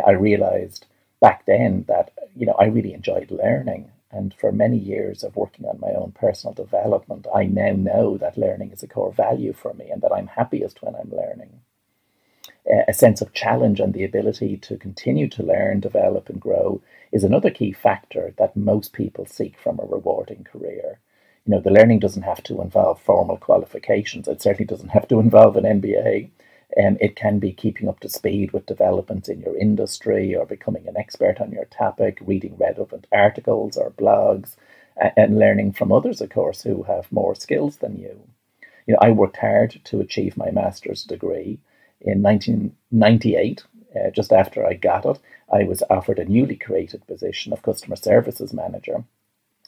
I 0.05 0.11
realized 0.11 0.85
back 1.21 1.45
then 1.45 1.85
that, 1.87 2.11
you 2.35 2.45
know, 2.45 2.55
I 2.59 2.65
really 2.65 2.93
enjoyed 2.93 3.31
learning. 3.31 3.91
And 4.11 4.33
for 4.33 4.51
many 4.51 4.77
years 4.77 5.23
of 5.23 5.35
working 5.35 5.65
on 5.65 5.79
my 5.79 5.89
own 5.89 6.13
personal 6.13 6.53
development, 6.53 7.27
I 7.35 7.43
now 7.45 7.73
know 7.73 8.17
that 8.17 8.37
learning 8.37 8.71
is 8.71 8.83
a 8.83 8.87
core 8.87 9.11
value 9.11 9.53
for 9.53 9.73
me 9.73 9.89
and 9.89 10.01
that 10.01 10.13
I'm 10.13 10.27
happiest 10.27 10.81
when 10.81 10.95
I'm 10.95 11.11
learning 11.11 11.59
a 12.87 12.93
sense 12.93 13.21
of 13.21 13.33
challenge 13.33 13.79
and 13.79 13.93
the 13.93 14.03
ability 14.03 14.57
to 14.57 14.77
continue 14.77 15.27
to 15.29 15.43
learn, 15.43 15.79
develop, 15.79 16.29
and 16.29 16.39
grow 16.39 16.81
is 17.11 17.23
another 17.23 17.49
key 17.49 17.71
factor 17.71 18.33
that 18.37 18.57
most 18.57 18.93
people 18.93 19.25
seek 19.25 19.57
from 19.57 19.79
a 19.79 19.85
rewarding 19.85 20.43
career. 20.43 20.99
You 21.45 21.55
know, 21.55 21.61
the 21.61 21.71
learning 21.71 21.99
doesn't 21.99 22.23
have 22.23 22.43
to 22.43 22.61
involve 22.61 23.01
formal 23.01 23.37
qualifications. 23.37 24.27
It 24.27 24.41
certainly 24.41 24.65
doesn't 24.65 24.89
have 24.89 25.07
to 25.07 25.19
involve 25.19 25.55
an 25.55 25.63
MBA. 25.63 26.29
Um, 26.83 26.97
it 26.99 27.15
can 27.15 27.39
be 27.39 27.53
keeping 27.53 27.87
up 27.87 28.01
to 28.01 28.09
speed 28.09 28.51
with 28.51 28.65
developments 28.65 29.29
in 29.29 29.39
your 29.39 29.57
industry 29.57 30.35
or 30.35 30.45
becoming 30.45 30.87
an 30.87 30.97
expert 30.97 31.39
on 31.39 31.51
your 31.51 31.65
topic, 31.65 32.17
reading 32.21 32.57
relevant 32.57 33.07
articles 33.13 33.77
or 33.77 33.91
blogs, 33.91 34.57
and 35.15 35.39
learning 35.39 35.73
from 35.73 35.91
others, 35.91 36.19
of 36.19 36.29
course, 36.29 36.63
who 36.63 36.83
have 36.83 37.11
more 37.11 37.35
skills 37.35 37.77
than 37.77 37.97
you. 37.97 38.19
You 38.85 38.93
know, 38.93 38.99
I 39.01 39.11
worked 39.11 39.37
hard 39.37 39.79
to 39.85 40.01
achieve 40.01 40.35
my 40.35 40.51
master's 40.51 41.03
degree. 41.03 41.59
In 42.01 42.21
1998, 42.21 43.63
uh, 43.95 44.09
just 44.11 44.31
after 44.31 44.65
I 44.65 44.73
got 44.73 45.05
it, 45.05 45.19
I 45.51 45.63
was 45.63 45.83
offered 45.89 46.19
a 46.19 46.25
newly 46.25 46.55
created 46.55 47.05
position 47.07 47.53
of 47.53 47.63
customer 47.63 47.95
services 47.95 48.53
manager 48.53 49.03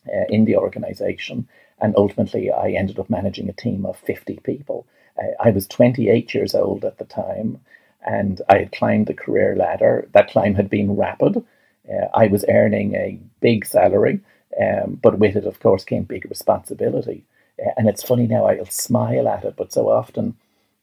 uh, 0.08 0.26
in 0.30 0.46
the 0.46 0.56
organization. 0.56 1.48
And 1.80 1.96
ultimately, 1.96 2.52
I 2.52 2.72
ended 2.72 3.00
up 3.00 3.10
managing 3.10 3.50
a 3.50 3.54
team 3.54 3.86
of 3.86 3.98
50 3.98 4.40
people. 4.44 4.86
Uh, 5.18 5.32
I 5.40 5.52
was 5.52 5.68
28 5.68 6.34
years 6.34 6.54
old 6.54 6.86
at 6.86 6.98
the 6.98 7.06
time, 7.06 7.62
and 8.06 8.42
I 8.50 8.60
had 8.60 8.72
climbed 8.72 9.08
the 9.08 9.14
career 9.14 9.56
ladder. 9.56 10.08
That 10.14 10.30
climb 10.30 10.56
had 10.56 10.70
been 10.70 10.96
rapid. 10.96 11.44
Uh, 11.90 12.06
I 12.14 12.28
was 12.28 12.46
earning 12.50 12.96
a 12.96 13.20
big 13.40 13.66
salary, 13.66 14.20
um, 14.62 15.00
but 15.02 15.20
with 15.20 15.36
it, 15.36 15.46
of 15.46 15.60
course, 15.60 15.84
came 15.84 16.04
big 16.04 16.26
responsibility. 16.30 17.24
Uh, 17.60 17.72
and 17.78 17.88
it's 17.88 18.04
funny 18.04 18.28
now, 18.28 18.46
I'll 18.46 18.66
smile 18.66 19.28
at 19.28 19.46
it, 19.46 19.56
but 19.58 19.74
so 19.74 19.90
often, 19.90 20.36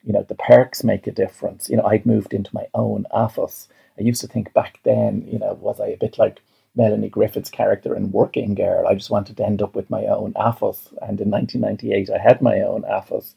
you 0.07 0.13
know, 0.13 0.23
the 0.23 0.37
perks 0.37 0.85
make 0.85 1.07
a 1.07 1.11
difference. 1.11 1.69
You 1.69 1.77
know, 1.77 1.85
I'd 1.85 2.07
moved 2.07 2.33
into 2.33 2.55
my 2.55 2.67
own 2.75 3.07
office. 3.11 3.69
I 3.99 4.03
used 4.03 4.21
to 4.21 4.29
think 4.29 4.53
back 4.55 4.79
then, 4.85 5.27
you 5.27 5.39
know, 5.39 5.55
was 5.55 5.81
I 5.81 5.89
a 5.89 5.97
bit 5.97 6.17
like 6.17 6.41
Melanie 6.77 7.09
Griffith's 7.09 7.51
character 7.51 7.95
in 7.97 8.13
Working 8.13 8.55
Girl? 8.55 8.87
I 8.87 8.95
just 8.95 9.11
wanted 9.11 9.37
to 9.37 9.45
end 9.45 9.61
up 9.63 9.75
with 9.75 9.91
my 9.91 10.05
own 10.07 10.33
office. 10.37 10.89
And 11.03 11.21
in 11.21 11.31
1998, 11.31 12.11
I 12.11 12.19
had 12.19 12.41
my 12.41 12.61
own 12.61 12.85
office. 12.85 13.35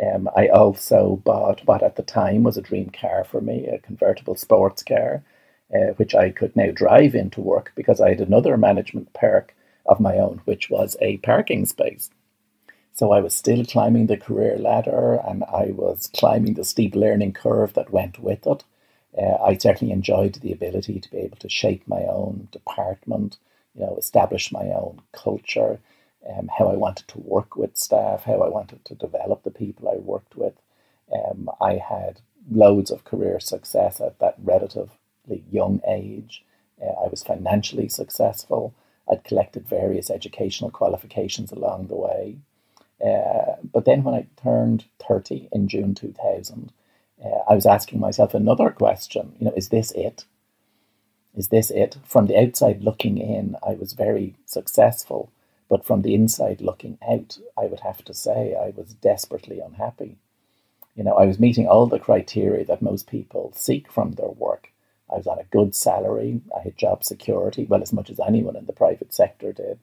Um, 0.00 0.30
I 0.36 0.48
also 0.48 1.20
bought 1.24 1.62
what 1.66 1.82
at 1.82 1.96
the 1.96 2.02
time 2.02 2.44
was 2.44 2.56
a 2.56 2.62
dream 2.62 2.90
car 2.90 3.24
for 3.24 3.40
me, 3.40 3.66
a 3.66 3.78
convertible 3.78 4.36
sports 4.36 4.84
car, 4.84 5.24
uh, 5.74 5.94
which 5.96 6.14
I 6.14 6.30
could 6.30 6.54
now 6.54 6.70
drive 6.70 7.16
into 7.16 7.40
work 7.40 7.72
because 7.74 8.00
I 8.00 8.10
had 8.10 8.20
another 8.20 8.56
management 8.56 9.12
perk 9.14 9.52
of 9.86 9.98
my 9.98 10.16
own, 10.18 10.42
which 10.44 10.70
was 10.70 10.96
a 11.00 11.16
parking 11.18 11.66
space. 11.66 12.10
So 12.96 13.10
I 13.10 13.20
was 13.20 13.34
still 13.34 13.64
climbing 13.64 14.06
the 14.06 14.16
career 14.16 14.56
ladder 14.56 15.14
and 15.26 15.42
I 15.42 15.72
was 15.72 16.08
climbing 16.14 16.54
the 16.54 16.64
steep 16.64 16.94
learning 16.94 17.32
curve 17.32 17.74
that 17.74 17.90
went 17.90 18.20
with 18.20 18.46
it. 18.46 18.62
Uh, 19.18 19.34
I 19.42 19.56
certainly 19.56 19.92
enjoyed 19.92 20.34
the 20.34 20.52
ability 20.52 21.00
to 21.00 21.10
be 21.10 21.18
able 21.18 21.38
to 21.38 21.48
shape 21.48 21.82
my 21.88 22.02
own 22.02 22.46
department, 22.52 23.38
you 23.74 23.80
know, 23.80 23.96
establish 23.98 24.52
my 24.52 24.66
own 24.66 25.02
culture, 25.10 25.80
um, 26.30 26.48
how 26.56 26.68
I 26.68 26.76
wanted 26.76 27.08
to 27.08 27.18
work 27.18 27.56
with 27.56 27.76
staff, 27.76 28.22
how 28.22 28.40
I 28.42 28.48
wanted 28.48 28.84
to 28.84 28.94
develop 28.94 29.42
the 29.42 29.50
people 29.50 29.88
I 29.88 29.96
worked 29.96 30.36
with. 30.36 30.54
Um, 31.12 31.50
I 31.60 31.78
had 31.78 32.20
loads 32.48 32.92
of 32.92 33.02
career 33.02 33.40
success 33.40 34.00
at 34.00 34.20
that 34.20 34.36
relatively 34.40 35.42
young 35.50 35.80
age. 35.88 36.44
Uh, 36.80 36.92
I 37.04 37.08
was 37.08 37.24
financially 37.24 37.88
successful. 37.88 38.72
I'd 39.10 39.24
collected 39.24 39.66
various 39.66 40.10
educational 40.10 40.70
qualifications 40.70 41.50
along 41.50 41.88
the 41.88 41.96
way. 41.96 42.38
Uh, 43.00 43.56
but 43.72 43.84
then 43.84 44.02
when 44.02 44.14
I 44.14 44.26
turned 44.42 44.84
30 45.06 45.48
in 45.52 45.68
June 45.68 45.94
2000, 45.94 46.72
uh, 47.24 47.28
I 47.48 47.54
was 47.54 47.66
asking 47.66 48.00
myself 48.00 48.34
another 48.34 48.70
question. 48.70 49.34
You 49.38 49.46
know, 49.46 49.54
is 49.56 49.68
this 49.68 49.90
it? 49.92 50.24
Is 51.36 51.48
this 51.48 51.70
it? 51.70 51.96
From 52.04 52.26
the 52.26 52.38
outside 52.38 52.82
looking 52.82 53.18
in, 53.18 53.56
I 53.66 53.74
was 53.74 53.92
very 53.92 54.36
successful. 54.46 55.30
But 55.68 55.84
from 55.84 56.02
the 56.02 56.14
inside 56.14 56.60
looking 56.60 56.98
out, 57.08 57.38
I 57.56 57.64
would 57.64 57.80
have 57.80 58.04
to 58.04 58.14
say 58.14 58.54
I 58.54 58.70
was 58.76 58.94
desperately 58.94 59.60
unhappy. 59.60 60.18
You 60.94 61.02
know, 61.02 61.14
I 61.14 61.24
was 61.24 61.40
meeting 61.40 61.66
all 61.66 61.86
the 61.86 61.98
criteria 61.98 62.64
that 62.66 62.82
most 62.82 63.08
people 63.08 63.52
seek 63.56 63.90
from 63.90 64.12
their 64.12 64.28
work. 64.28 64.68
I 65.12 65.16
was 65.16 65.26
on 65.26 65.38
a 65.38 65.44
good 65.44 65.74
salary. 65.74 66.42
I 66.56 66.60
had 66.60 66.76
job 66.76 67.02
security, 67.02 67.64
well, 67.64 67.82
as 67.82 67.92
much 67.92 68.10
as 68.10 68.20
anyone 68.20 68.56
in 68.56 68.66
the 68.66 68.72
private 68.72 69.12
sector 69.12 69.52
did. 69.52 69.78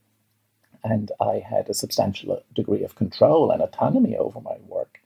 And 0.84 1.12
I 1.20 1.40
had 1.40 1.70
a 1.70 1.74
substantial 1.74 2.44
degree 2.54 2.84
of 2.84 2.96
control 2.96 3.52
and 3.52 3.62
autonomy 3.62 4.18
over 4.18 4.42
my 4.42 4.58
work. 4.68 5.00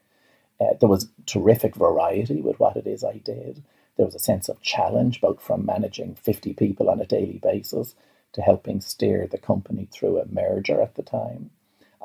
Uh, 0.60 0.74
there 0.79 0.89
was 0.89 1.10
terrific 1.25 1.75
variety 1.75 2.41
with 2.41 2.60
what 2.60 2.77
it 2.77 2.88
is 2.88 3.03
I 3.03 3.17
did. 3.17 3.63
There 3.98 4.05
was 4.05 4.15
a 4.15 4.20
sense 4.20 4.50
of 4.50 4.62
challenge, 4.62 5.22
both 5.22 5.41
from 5.41 5.65
managing 5.65 6.15
50 6.15 6.53
people 6.53 6.89
on 6.89 7.01
a 7.01 7.05
daily 7.05 7.39
basis 7.41 7.96
to 8.34 8.41
helping 8.41 8.82
steer 8.82 9.27
the 9.27 9.38
company 9.38 9.88
through 9.91 10.20
a 10.20 10.27
merger 10.27 10.82
at 10.82 10.96
the 10.96 11.03
time. 11.03 11.51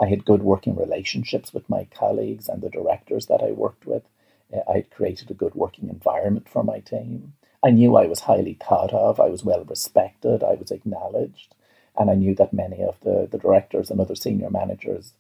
I 0.01 0.09
had 0.09 0.25
good 0.25 0.43
working 0.43 0.77
relationships 0.77 1.53
with 1.53 1.69
my 1.69 1.85
colleagues 1.85 2.49
and 2.49 2.63
the 2.63 2.71
directors 2.71 3.27
that 3.27 3.43
I 3.43 3.51
worked 3.51 3.87
with. 3.87 4.05
Uh, 4.53 4.61
I 4.69 4.77
had 4.77 4.91
created 4.91 5.31
a 5.31 5.35
good 5.35 5.55
working 5.55 5.89
environment 5.89 6.49
for 6.49 6.65
my 6.65 6.81
team. 6.81 7.35
I 7.63 7.71
knew 7.71 7.97
I 7.97 8.07
was 8.07 8.21
highly 8.21 8.55
thought 8.55 8.93
of, 8.93 9.21
I 9.21 9.29
was 9.29 9.45
well 9.45 9.65
respected, 9.65 10.43
I 10.43 10.55
was 10.55 10.71
acknowledged, 10.71 11.55
and 11.99 12.11
I 12.11 12.15
knew 12.15 12.35
that 12.37 12.53
many 12.53 12.83
of 12.83 12.99
the, 13.01 13.29
the 13.31 13.39
directors 13.39 13.91
and 13.91 14.01
other 14.01 14.15
senior 14.15 14.51
managers 14.51 15.13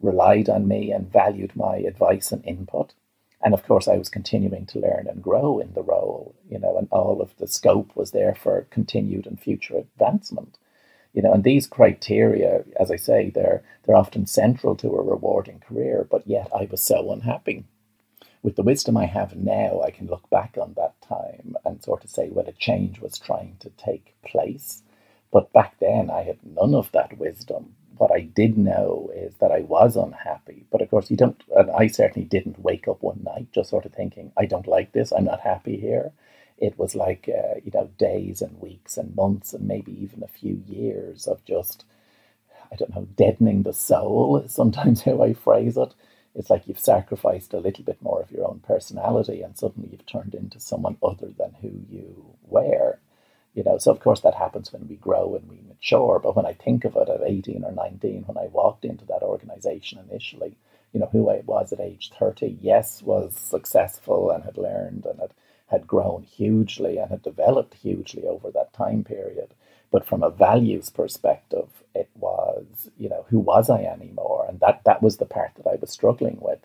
relied 0.00 0.48
on 0.48 0.68
me 0.68 0.90
and 0.92 1.10
valued 1.10 1.54
my 1.54 1.76
advice 1.76 2.32
and 2.32 2.44
input. 2.44 2.94
And 3.42 3.54
of 3.54 3.64
course, 3.64 3.88
I 3.88 3.96
was 3.96 4.08
continuing 4.08 4.66
to 4.66 4.80
learn 4.80 5.06
and 5.08 5.22
grow 5.22 5.58
in 5.58 5.74
the 5.74 5.82
role, 5.82 6.34
you 6.48 6.58
know, 6.58 6.76
and 6.78 6.88
all 6.90 7.20
of 7.20 7.36
the 7.36 7.46
scope 7.46 7.94
was 7.94 8.10
there 8.10 8.34
for 8.34 8.66
continued 8.70 9.26
and 9.26 9.38
future 9.38 9.76
advancement. 9.76 10.58
You 11.12 11.22
know, 11.22 11.32
and 11.32 11.44
these 11.44 11.66
criteria, 11.66 12.64
as 12.80 12.90
I 12.90 12.96
say, 12.96 13.30
they're 13.30 13.62
they're 13.84 13.94
often 13.94 14.26
central 14.26 14.74
to 14.76 14.88
a 14.88 15.02
rewarding 15.02 15.60
career, 15.60 16.06
but 16.10 16.26
yet 16.26 16.48
I 16.52 16.66
was 16.70 16.82
so 16.82 17.12
unhappy 17.12 17.64
with 18.44 18.56
the 18.56 18.62
wisdom 18.62 18.94
I 18.98 19.06
have 19.06 19.34
now, 19.34 19.80
I 19.80 19.90
can 19.90 20.06
look 20.06 20.28
back 20.28 20.58
on 20.60 20.74
that 20.74 21.00
time 21.00 21.56
and 21.64 21.82
sort 21.82 22.04
of 22.04 22.10
say, 22.10 22.28
well, 22.28 22.46
a 22.46 22.52
change 22.52 23.00
was 23.00 23.18
trying 23.18 23.56
to 23.60 23.70
take 23.70 24.14
place. 24.22 24.82
But 25.34 25.52
back 25.52 25.80
then, 25.80 26.10
I 26.10 26.24
had 26.24 26.38
none 26.46 26.74
of 26.76 26.92
that 26.94 27.18
wisdom. 27.18 27.76
What 27.98 28.12
I 28.12 28.22
did 28.22 28.58
know 28.58 29.12
is 29.16 29.34
that 29.40 29.52
I 29.52 29.60
was 29.62 29.96
unhappy. 29.96 30.66
But 30.72 30.82
of 30.82 30.90
course, 30.90 31.12
you 31.12 31.18
don't, 31.18 31.42
and 31.56 31.70
I 31.72 31.88
certainly 31.88 32.28
didn't 32.28 32.60
wake 32.60 32.88
up 32.88 33.02
one 33.02 33.22
night 33.24 33.48
just 33.54 33.70
sort 33.70 33.86
of 33.86 33.94
thinking, 33.94 34.32
I 34.38 34.46
don't 34.46 34.68
like 34.68 34.92
this, 34.94 35.12
I'm 35.12 35.26
not 35.26 35.42
happy 35.42 35.78
here. 35.78 36.12
It 36.58 36.78
was 36.78 36.96
like, 36.96 37.30
uh, 37.30 37.60
you 37.64 37.72
know, 37.74 37.90
days 37.98 38.42
and 38.42 38.60
weeks 38.62 38.98
and 38.98 39.16
months 39.16 39.54
and 39.54 39.68
maybe 39.68 39.92
even 40.02 40.24
a 40.24 40.28
few 40.28 40.62
years 40.66 41.28
of 41.28 41.44
just, 41.46 41.84
I 42.72 42.76
don't 42.76 42.94
know, 42.94 43.08
deadening 43.16 43.64
the 43.64 43.74
soul, 43.74 44.44
sometimes 44.48 45.02
how 45.04 45.22
I 45.22 45.34
phrase 45.34 45.76
it 45.78 45.94
it's 46.34 46.50
like 46.50 46.68
you've 46.68 46.80
sacrificed 46.80 47.54
a 47.54 47.60
little 47.60 47.84
bit 47.84 48.02
more 48.02 48.22
of 48.22 48.32
your 48.32 48.48
own 48.48 48.60
personality 48.66 49.42
and 49.42 49.58
suddenly 49.58 49.90
you've 49.92 50.06
turned 50.06 50.34
into 50.34 50.60
someone 50.60 50.96
other 51.02 51.28
than 51.38 51.54
who 51.62 51.70
you 51.90 52.36
were. 52.46 52.98
You 53.54 53.62
know, 53.62 53.78
so 53.78 53.92
of 53.92 54.00
course 54.00 54.20
that 54.20 54.34
happens 54.34 54.72
when 54.72 54.88
we 54.88 54.96
grow 54.96 55.36
and 55.36 55.48
we 55.48 55.60
mature. 55.68 56.18
But 56.22 56.34
when 56.36 56.46
I 56.46 56.54
think 56.54 56.84
of 56.84 56.96
it 56.96 57.08
at 57.08 57.22
18 57.24 57.64
or 57.64 57.72
19, 57.72 58.24
when 58.26 58.36
I 58.38 58.48
walked 58.48 58.84
into 58.84 59.04
that 59.06 59.22
organization 59.22 60.00
initially, 60.10 60.56
you 60.92 61.00
know, 61.00 61.08
who 61.12 61.30
I 61.30 61.42
was 61.44 61.72
at 61.72 61.80
age 61.80 62.10
30, 62.18 62.58
yes, 62.60 63.02
was 63.02 63.36
successful 63.36 64.30
and 64.30 64.44
had 64.44 64.56
learned 64.56 65.06
and 65.06 65.20
had, 65.20 65.34
had 65.68 65.86
grown 65.86 66.22
hugely 66.22 66.98
and 66.98 67.10
had 67.10 67.22
developed 67.22 67.74
hugely 67.74 68.24
over 68.24 68.50
that 68.50 68.72
time 68.72 69.04
period. 69.04 69.54
But 69.90 70.06
from 70.06 70.22
a 70.22 70.30
values 70.30 70.90
perspective, 70.90 71.68
it 71.94 72.10
was, 72.16 72.90
you 72.98 73.08
know, 73.08 73.26
who 73.28 73.38
was 73.38 73.70
I 73.70 73.82
anymore? 73.82 74.46
And 74.48 74.58
that 74.60 74.82
that 74.84 75.02
was 75.02 75.18
the 75.18 75.26
part 75.26 75.52
that 75.56 75.68
I 75.68 75.76
was 75.76 75.90
struggling 75.90 76.38
with. 76.40 76.60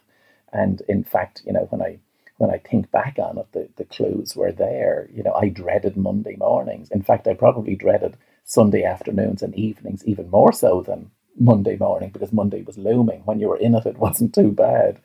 And 0.52 0.82
in 0.88 1.04
fact, 1.04 1.44
you 1.46 1.54
know, 1.54 1.68
when 1.70 1.82
I 1.82 2.00
when 2.40 2.50
I 2.52 2.58
think 2.58 2.90
back 2.90 3.20
on 3.20 3.38
it, 3.38 3.52
the, 3.52 3.68
the 3.76 3.84
clues 3.84 4.34
were 4.34 4.54
there. 4.54 5.10
You 5.14 5.24
know, 5.24 5.34
I 5.34 5.50
dreaded 5.50 5.98
Monday 5.98 6.38
mornings. 6.38 6.90
In 6.90 7.02
fact, 7.04 7.28
I 7.28 7.34
probably 7.34 7.76
dreaded 7.76 8.16
Sunday 8.46 8.84
afternoons 8.86 9.44
and 9.44 9.54
evenings 9.56 10.06
even 10.06 10.32
more 10.32 10.54
so 10.54 10.82
than 10.82 11.12
Monday 11.38 11.76
morning 11.76 12.12
because 12.12 12.32
Monday 12.32 12.62
was 12.64 12.78
looming. 12.78 13.24
When 13.26 13.42
you 13.42 13.50
were 13.50 13.58
in 13.58 13.76
it, 13.76 13.86
it 13.86 13.98
wasn't 13.98 14.34
too 14.34 14.52
bad. 14.54 15.02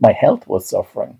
My 0.00 0.12
health 0.12 0.46
was 0.46 0.68
suffering. 0.68 1.18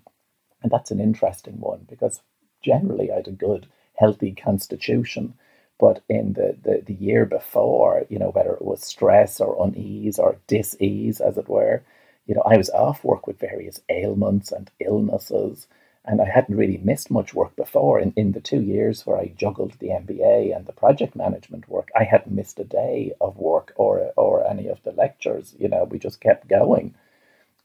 And 0.63 0.71
that's 0.71 0.91
an 0.91 1.01
interesting 1.01 1.59
one 1.59 1.85
because 1.89 2.21
generally 2.63 3.11
I 3.11 3.15
had 3.17 3.27
a 3.27 3.31
good, 3.31 3.67
healthy 3.95 4.31
constitution. 4.31 5.33
But 5.77 6.03
in 6.07 6.33
the, 6.33 6.55
the, 6.63 6.83
the 6.85 6.93
year 6.93 7.25
before, 7.25 8.05
you 8.09 8.17
know, 8.17 8.29
whether 8.29 8.53
it 8.53 8.63
was 8.63 8.81
stress 8.81 9.41
or 9.41 9.65
unease 9.65 10.19
or 10.19 10.37
dis-ease, 10.47 11.19
as 11.19 11.37
it 11.37 11.49
were, 11.49 11.83
you 12.29 12.35
know, 12.35 12.43
I 12.45 12.57
was 12.57 12.69
off 12.69 13.03
work 13.03 13.25
with 13.25 13.39
various 13.39 13.81
ailments 13.89 14.51
and 14.51 14.69
illnesses, 14.79 15.65
and 16.05 16.21
I 16.21 16.25
hadn't 16.25 16.55
really 16.55 16.77
missed 16.77 17.09
much 17.09 17.33
work 17.33 17.55
before. 17.55 17.99
In, 17.99 18.13
in 18.15 18.33
the 18.33 18.39
two 18.39 18.61
years 18.61 19.05
where 19.05 19.17
I 19.17 19.33
juggled 19.35 19.73
the 19.79 19.89
MBA 19.89 20.55
and 20.55 20.67
the 20.67 20.71
project 20.73 21.15
management 21.15 21.67
work, 21.67 21.89
I 21.99 22.03
hadn't 22.03 22.35
missed 22.35 22.59
a 22.59 22.63
day 22.63 23.13
of 23.19 23.37
work 23.37 23.73
or 23.77 24.13
or 24.15 24.47
any 24.47 24.67
of 24.67 24.83
the 24.83 24.91
lectures. 24.91 25.55
You 25.59 25.69
know, 25.69 25.85
we 25.85 25.97
just 25.97 26.21
kept 26.21 26.47
going. 26.47 26.93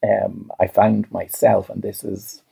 Um, 0.02 0.50
I 0.58 0.66
found 0.66 1.12
myself, 1.12 1.68
and 1.68 1.82
this 1.82 2.02
is 2.02 2.42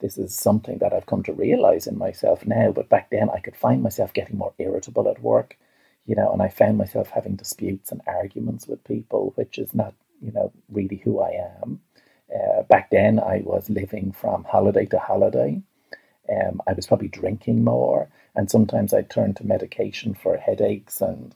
this 0.00 0.16
is 0.16 0.34
something 0.34 0.78
that 0.78 0.94
I've 0.94 1.06
come 1.06 1.22
to 1.24 1.32
realize 1.34 1.86
in 1.86 1.98
myself 1.98 2.46
now. 2.46 2.72
But 2.72 2.88
back 2.88 3.10
then, 3.10 3.28
I 3.30 3.40
could 3.40 3.56
find 3.56 3.82
myself 3.82 4.14
getting 4.14 4.38
more 4.38 4.54
irritable 4.58 5.08
at 5.08 5.22
work, 5.22 5.58
you 6.06 6.14
know, 6.16 6.32
and 6.32 6.40
I 6.42 6.48
found 6.48 6.78
myself 6.78 7.10
having 7.10 7.36
disputes 7.36 7.92
and 7.92 8.00
arguments 8.06 8.66
with 8.66 8.84
people, 8.84 9.32
which 9.36 9.58
is 9.58 9.74
not, 9.74 9.94
you 10.20 10.32
know, 10.32 10.52
really 10.68 10.96
who 11.04 11.20
I 11.20 11.30
am. 11.62 11.80
Uh, 12.34 12.62
back 12.62 12.90
then, 12.90 13.18
I 13.18 13.42
was 13.44 13.70
living 13.70 14.12
from 14.12 14.44
holiday 14.44 14.86
to 14.86 14.98
holiday. 14.98 15.62
Um, 16.30 16.60
I 16.66 16.74
was 16.74 16.86
probably 16.86 17.08
drinking 17.08 17.64
more, 17.64 18.10
and 18.34 18.50
sometimes 18.50 18.92
I'd 18.92 19.10
turn 19.10 19.34
to 19.34 19.46
medication 19.46 20.14
for 20.14 20.36
headaches 20.36 21.00
and 21.00 21.34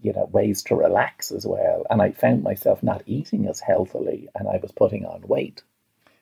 you 0.00 0.12
know 0.12 0.26
ways 0.32 0.62
to 0.64 0.76
relax 0.76 1.32
as 1.32 1.46
well. 1.46 1.84
And 1.90 2.00
I 2.00 2.12
found 2.12 2.42
myself 2.42 2.82
not 2.82 3.02
eating 3.06 3.46
as 3.46 3.60
healthily, 3.60 4.28
and 4.34 4.48
I 4.48 4.58
was 4.62 4.72
putting 4.72 5.04
on 5.04 5.22
weight. 5.22 5.62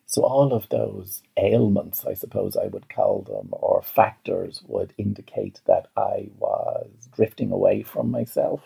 So 0.06 0.22
all 0.22 0.52
of 0.52 0.68
those 0.70 1.22
ailments, 1.36 2.04
I 2.04 2.14
suppose 2.14 2.56
I 2.56 2.66
would 2.66 2.88
call 2.92 3.22
them, 3.22 3.50
or 3.52 3.80
factors, 3.80 4.60
would 4.66 4.92
indicate 4.98 5.60
that 5.66 5.86
I 5.96 6.30
was 6.36 6.90
drifting 7.14 7.52
away 7.52 7.84
from 7.84 8.10
myself, 8.10 8.60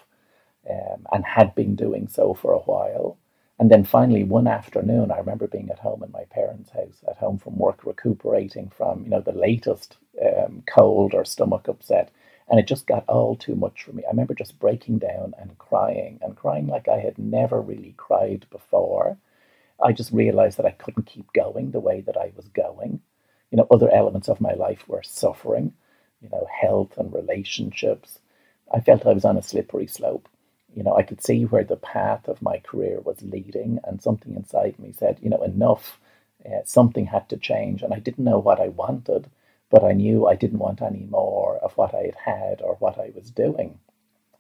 um, 0.69 1.07
and 1.13 1.23
had 1.27 1.55
been 1.55 1.77
doing 1.77 2.09
so 2.09 2.33
for 2.33 2.53
a 2.53 2.61
while. 2.61 3.19
And 3.59 3.71
then 3.71 3.85
finally, 3.85 4.25
one 4.25 4.47
afternoon, 4.49 5.11
I 5.11 5.19
remember 5.19 5.47
being 5.47 5.71
at 5.71 5.79
home 5.79 6.03
in 6.03 6.11
my 6.11 6.25
parents' 6.25 6.71
house, 6.71 7.05
at 7.09 7.19
home 7.19 7.39
from 7.39 7.57
work, 7.57 7.85
recuperating 7.85 8.69
from 8.71 9.05
you 9.05 9.11
know 9.11 9.21
the 9.21 9.33
latest 9.33 9.97
um, 10.21 10.63
cold 10.67 11.15
or 11.15 11.25
stomach 11.25 11.69
upset, 11.69 12.11
and 12.49 12.59
it 12.59 12.67
just 12.67 12.87
got 12.87 13.09
all 13.09 13.37
too 13.37 13.55
much 13.55 13.85
for 13.85 13.93
me. 13.93 14.05
I 14.05 14.11
remember 14.11 14.35
just 14.35 14.59
breaking 14.59 14.99
down 14.99 15.35
and 15.39 15.57
crying, 15.59 16.19
and 16.23 16.37
crying 16.37 16.67
like 16.67 16.89
I 16.89 16.99
had 16.99 17.17
never 17.19 17.61
really 17.61 17.95
cried 17.97 18.47
before. 18.51 19.19
I 19.81 19.93
just 19.93 20.13
realized 20.13 20.59
that 20.59 20.67
I 20.67 20.73
couldn't 20.73 21.07
keep 21.07 21.33
going 21.33 21.71
the 21.71 21.81
way 21.81 22.01
that 22.03 22.17
I 22.17 22.33
was 22.37 22.49
going. 22.49 23.01
You 23.51 23.59
know, 23.59 23.67
other 23.71 23.91
elements 23.93 24.29
of 24.29 24.41
my 24.41 24.55
life 24.55 24.89
were 24.89 25.03
suffering. 25.05 25.75
You 26.21 26.29
know, 26.31 26.47
health 26.51 26.99
and 26.99 27.13
relationships. 27.13 28.19
I 28.73 28.81
felt 28.81 29.07
I 29.07 29.13
was 29.13 29.25
on 29.25 29.37
a 29.37 29.43
slippery 29.43 29.87
slope 29.87 30.29
you 30.75 30.83
know, 30.83 30.97
I 30.97 31.03
could 31.03 31.23
see 31.23 31.45
where 31.45 31.65
the 31.65 31.77
path 31.77 32.29
of 32.29 32.43
my 32.43 32.59
career 32.59 33.01
was 33.01 33.23
leading, 33.23 33.79
and 33.85 34.03
something 34.03 34.35
inside 34.35 34.79
me 34.79 34.93
said, 34.93 35.19
you 35.23 35.31
know, 35.31 35.43
enough. 35.43 36.01
Uh, 36.45 36.63
something 36.65 37.07
had 37.07 37.29
to 37.31 37.37
change, 37.37 37.83
and 37.83 37.95
I 37.95 37.99
didn't 38.01 38.25
know 38.25 38.39
what 38.39 38.61
I 38.61 38.69
wanted, 38.69 39.31
but 39.71 39.85
I 39.85 39.93
knew 39.93 40.27
I 40.27 40.37
didn't 40.37 40.59
want 40.59 40.83
any 40.83 41.07
more 41.11 41.57
of 41.59 41.77
what 41.77 41.95
I 41.95 42.03
had 42.03 42.17
had 42.17 42.63
or 42.63 42.77
what 42.77 42.99
I 42.99 43.13
was 43.15 43.31
doing. 43.31 43.79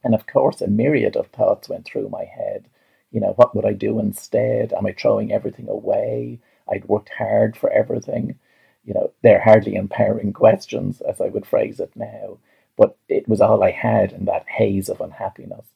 And 0.05 0.15
of 0.15 0.27
course, 0.27 0.61
a 0.61 0.69
myriad 0.69 1.17
of 1.17 1.29
thoughts 1.29 1.69
went 1.69 1.87
through 1.87 2.09
my 2.11 2.25
head. 2.25 2.69
You 3.11 3.21
know, 3.21 3.33
what 3.37 3.55
would 3.57 3.65
I 3.65 3.73
do 3.73 3.99
instead? 3.99 4.73
Am 4.73 4.87
I 4.87 4.93
throwing 4.93 5.33
everything 5.33 5.69
away? 5.69 6.41
I'd 6.69 6.87
worked 6.87 7.11
hard 7.11 7.57
for 7.57 7.71
everything. 7.71 8.39
You 8.85 8.95
know, 8.95 9.13
they're 9.23 9.41
hardly 9.41 9.77
empowering 9.77 10.33
questions, 10.45 11.01
as 11.01 11.21
I 11.21 11.29
would 11.29 11.47
phrase 11.47 11.81
it 11.81 11.93
now, 11.97 12.39
but 12.77 12.97
it 13.09 13.29
was 13.29 13.41
all 13.41 13.63
I 13.63 13.71
had 13.71 14.13
in 14.13 14.27
that 14.27 14.49
haze 14.49 14.89
of 14.89 15.01
unhappiness. 15.01 15.67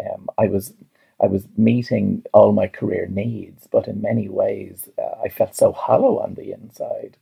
Um, 0.00 0.28
I 0.38 0.46
was 0.46 0.74
I 1.20 1.26
was 1.26 1.46
meeting 1.56 2.24
all 2.32 2.52
my 2.52 2.66
career 2.66 3.06
needs, 3.06 3.68
but 3.70 3.88
in 3.88 4.02
many 4.02 4.28
ways 4.28 4.88
uh, 4.98 5.20
I 5.24 5.28
felt 5.28 5.54
so 5.54 5.72
hollow 5.72 6.18
on 6.18 6.34
the 6.34 6.52
inside. 6.52 7.16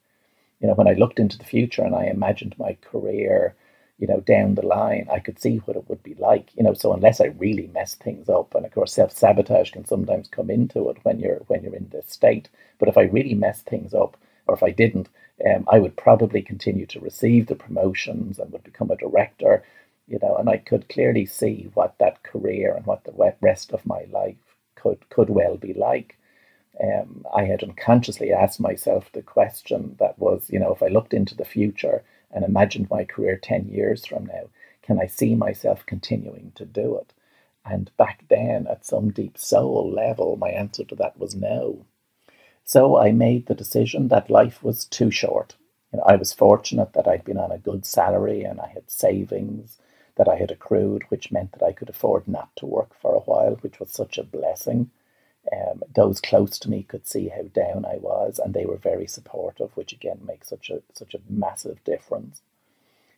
You 0.60 0.68
know, 0.68 0.74
when 0.74 0.88
I 0.88 0.94
looked 0.94 1.20
into 1.20 1.38
the 1.38 1.44
future 1.44 1.82
and 1.82 1.94
I 1.94 2.06
imagined 2.06 2.54
my 2.58 2.76
career, 2.80 3.54
you 3.98 4.06
know, 4.06 4.20
down 4.20 4.54
the 4.54 4.66
line, 4.66 5.08
I 5.12 5.18
could 5.18 5.38
see 5.40 5.58
what 5.58 5.76
it 5.76 5.88
would 5.88 6.02
be 6.02 6.14
like. 6.14 6.48
You 6.56 6.62
know, 6.64 6.74
so 6.74 6.92
unless 6.92 7.20
I 7.20 7.26
really 7.26 7.68
mess 7.74 7.94
things 7.94 8.28
up, 8.28 8.54
and 8.54 8.64
of 8.64 8.72
course 8.72 8.92
self 8.94 9.12
sabotage 9.12 9.70
can 9.72 9.84
sometimes 9.84 10.28
come 10.28 10.50
into 10.50 10.88
it 10.90 10.98
when 11.04 11.20
you're 11.20 11.42
when 11.48 11.62
you're 11.62 11.76
in 11.76 11.88
this 11.90 12.08
state. 12.10 12.48
But 12.78 12.88
if 12.88 12.96
I 12.98 13.02
really 13.02 13.34
messed 13.34 13.66
things 13.66 13.94
up, 13.94 14.16
or 14.46 14.54
if 14.54 14.62
I 14.62 14.70
didn't, 14.70 15.08
um, 15.46 15.66
I 15.70 15.78
would 15.78 15.96
probably 15.96 16.42
continue 16.42 16.86
to 16.86 17.00
receive 17.00 17.46
the 17.46 17.54
promotions 17.54 18.38
and 18.38 18.50
would 18.52 18.64
become 18.64 18.90
a 18.90 18.96
director 18.96 19.62
you 20.08 20.18
know, 20.20 20.36
and 20.36 20.48
I 20.48 20.58
could 20.58 20.88
clearly 20.88 21.26
see 21.26 21.70
what 21.74 21.96
that 21.98 22.21
career 22.32 22.74
and 22.74 22.86
what 22.86 23.04
the 23.04 23.34
rest 23.40 23.72
of 23.72 23.86
my 23.86 24.04
life 24.10 24.36
could 24.74 25.08
could 25.10 25.30
well 25.30 25.56
be 25.56 25.74
like. 25.74 26.18
Um, 26.82 27.26
I 27.34 27.44
had 27.44 27.62
unconsciously 27.62 28.32
asked 28.32 28.60
myself 28.60 29.10
the 29.12 29.22
question 29.22 29.96
that 29.98 30.18
was, 30.18 30.48
you 30.50 30.58
know, 30.58 30.72
if 30.72 30.82
I 30.82 30.88
looked 30.88 31.14
into 31.14 31.36
the 31.36 31.44
future 31.44 32.02
and 32.30 32.44
imagined 32.44 32.88
my 32.90 33.04
career 33.04 33.36
10 33.36 33.68
years 33.68 34.06
from 34.06 34.26
now, 34.26 34.48
can 34.82 34.98
I 34.98 35.06
see 35.06 35.34
myself 35.34 35.84
continuing 35.86 36.52
to 36.54 36.64
do 36.64 36.96
it? 36.96 37.12
And 37.64 37.90
back 37.96 38.24
then, 38.28 38.66
at 38.66 38.84
some 38.84 39.10
deep 39.10 39.38
soul 39.38 39.90
level, 39.90 40.36
my 40.36 40.48
answer 40.48 40.84
to 40.84 40.96
that 40.96 41.18
was 41.18 41.34
no. 41.34 41.84
So 42.64 42.96
I 42.96 43.12
made 43.12 43.46
the 43.46 43.54
decision 43.54 44.08
that 44.08 44.30
life 44.30 44.62
was 44.62 44.84
too 44.84 45.10
short. 45.10 45.54
You 45.92 45.98
know, 45.98 46.04
I 46.06 46.16
was 46.16 46.32
fortunate 46.32 46.94
that 46.94 47.06
I'd 47.06 47.24
been 47.24 47.38
on 47.38 47.52
a 47.52 47.58
good 47.58 47.84
salary 47.84 48.42
and 48.42 48.60
I 48.60 48.68
had 48.68 48.90
savings 48.90 49.78
that 50.16 50.28
I 50.28 50.36
had 50.36 50.50
accrued, 50.50 51.04
which 51.08 51.32
meant 51.32 51.52
that 51.52 51.62
I 51.62 51.72
could 51.72 51.88
afford 51.88 52.28
not 52.28 52.54
to 52.56 52.66
work 52.66 52.94
for 53.00 53.14
a 53.14 53.20
while, 53.20 53.56
which 53.62 53.80
was 53.80 53.90
such 53.90 54.18
a 54.18 54.24
blessing. 54.24 54.90
Um, 55.50 55.82
those 55.94 56.20
close 56.20 56.58
to 56.60 56.70
me 56.70 56.84
could 56.84 57.06
see 57.06 57.28
how 57.28 57.42
down 57.42 57.84
I 57.84 57.96
was, 57.96 58.38
and 58.38 58.54
they 58.54 58.64
were 58.64 58.76
very 58.76 59.06
supportive, 59.06 59.76
which 59.76 59.92
again 59.92 60.20
makes 60.24 60.48
such 60.48 60.70
a 60.70 60.82
such 60.92 61.14
a 61.14 61.20
massive 61.28 61.82
difference. 61.84 62.42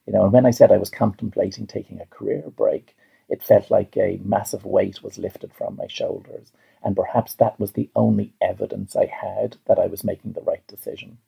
You 0.06 0.12
know, 0.12 0.24
and 0.24 0.32
when 0.32 0.46
I 0.46 0.50
said 0.50 0.72
I 0.72 0.78
was 0.78 0.90
contemplating 0.90 1.66
taking 1.66 2.00
a 2.00 2.06
career 2.06 2.44
break, 2.48 2.96
it 3.28 3.42
felt 3.42 3.70
like 3.70 3.96
a 3.96 4.20
massive 4.24 4.64
weight 4.64 5.02
was 5.02 5.18
lifted 5.18 5.52
from 5.52 5.76
my 5.76 5.86
shoulders, 5.86 6.52
and 6.82 6.96
perhaps 6.96 7.34
that 7.34 7.58
was 7.58 7.72
the 7.72 7.90
only 7.94 8.32
evidence 8.40 8.96
I 8.96 9.06
had 9.06 9.56
that 9.66 9.78
I 9.78 9.86
was 9.86 10.04
making 10.04 10.32
the 10.32 10.42
right 10.42 10.66
decision. 10.66 11.18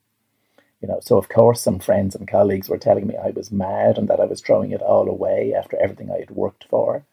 You 0.81 0.87
know, 0.87 0.99
so 1.01 1.17
of 1.17 1.27
course 1.27 1.61
some 1.61 1.79
friends 1.79 2.13
and 2.13 2.27
colleagues 2.27 2.69
were 2.69 2.77
telling 2.77 3.07
me 3.07 3.17
I 3.17 3.31
was 3.31 3.51
mad 3.51 3.97
and 3.97 4.07
that 4.07 4.19
I 4.19 4.25
was 4.25 4.41
throwing 4.41 4.71
it 4.71 4.81
all 4.81 5.09
away 5.09 5.53
after 5.53 5.75
everything 5.77 6.11
I 6.11 6.19
had 6.19 6.31
worked 6.31 6.65
for. 6.69 7.03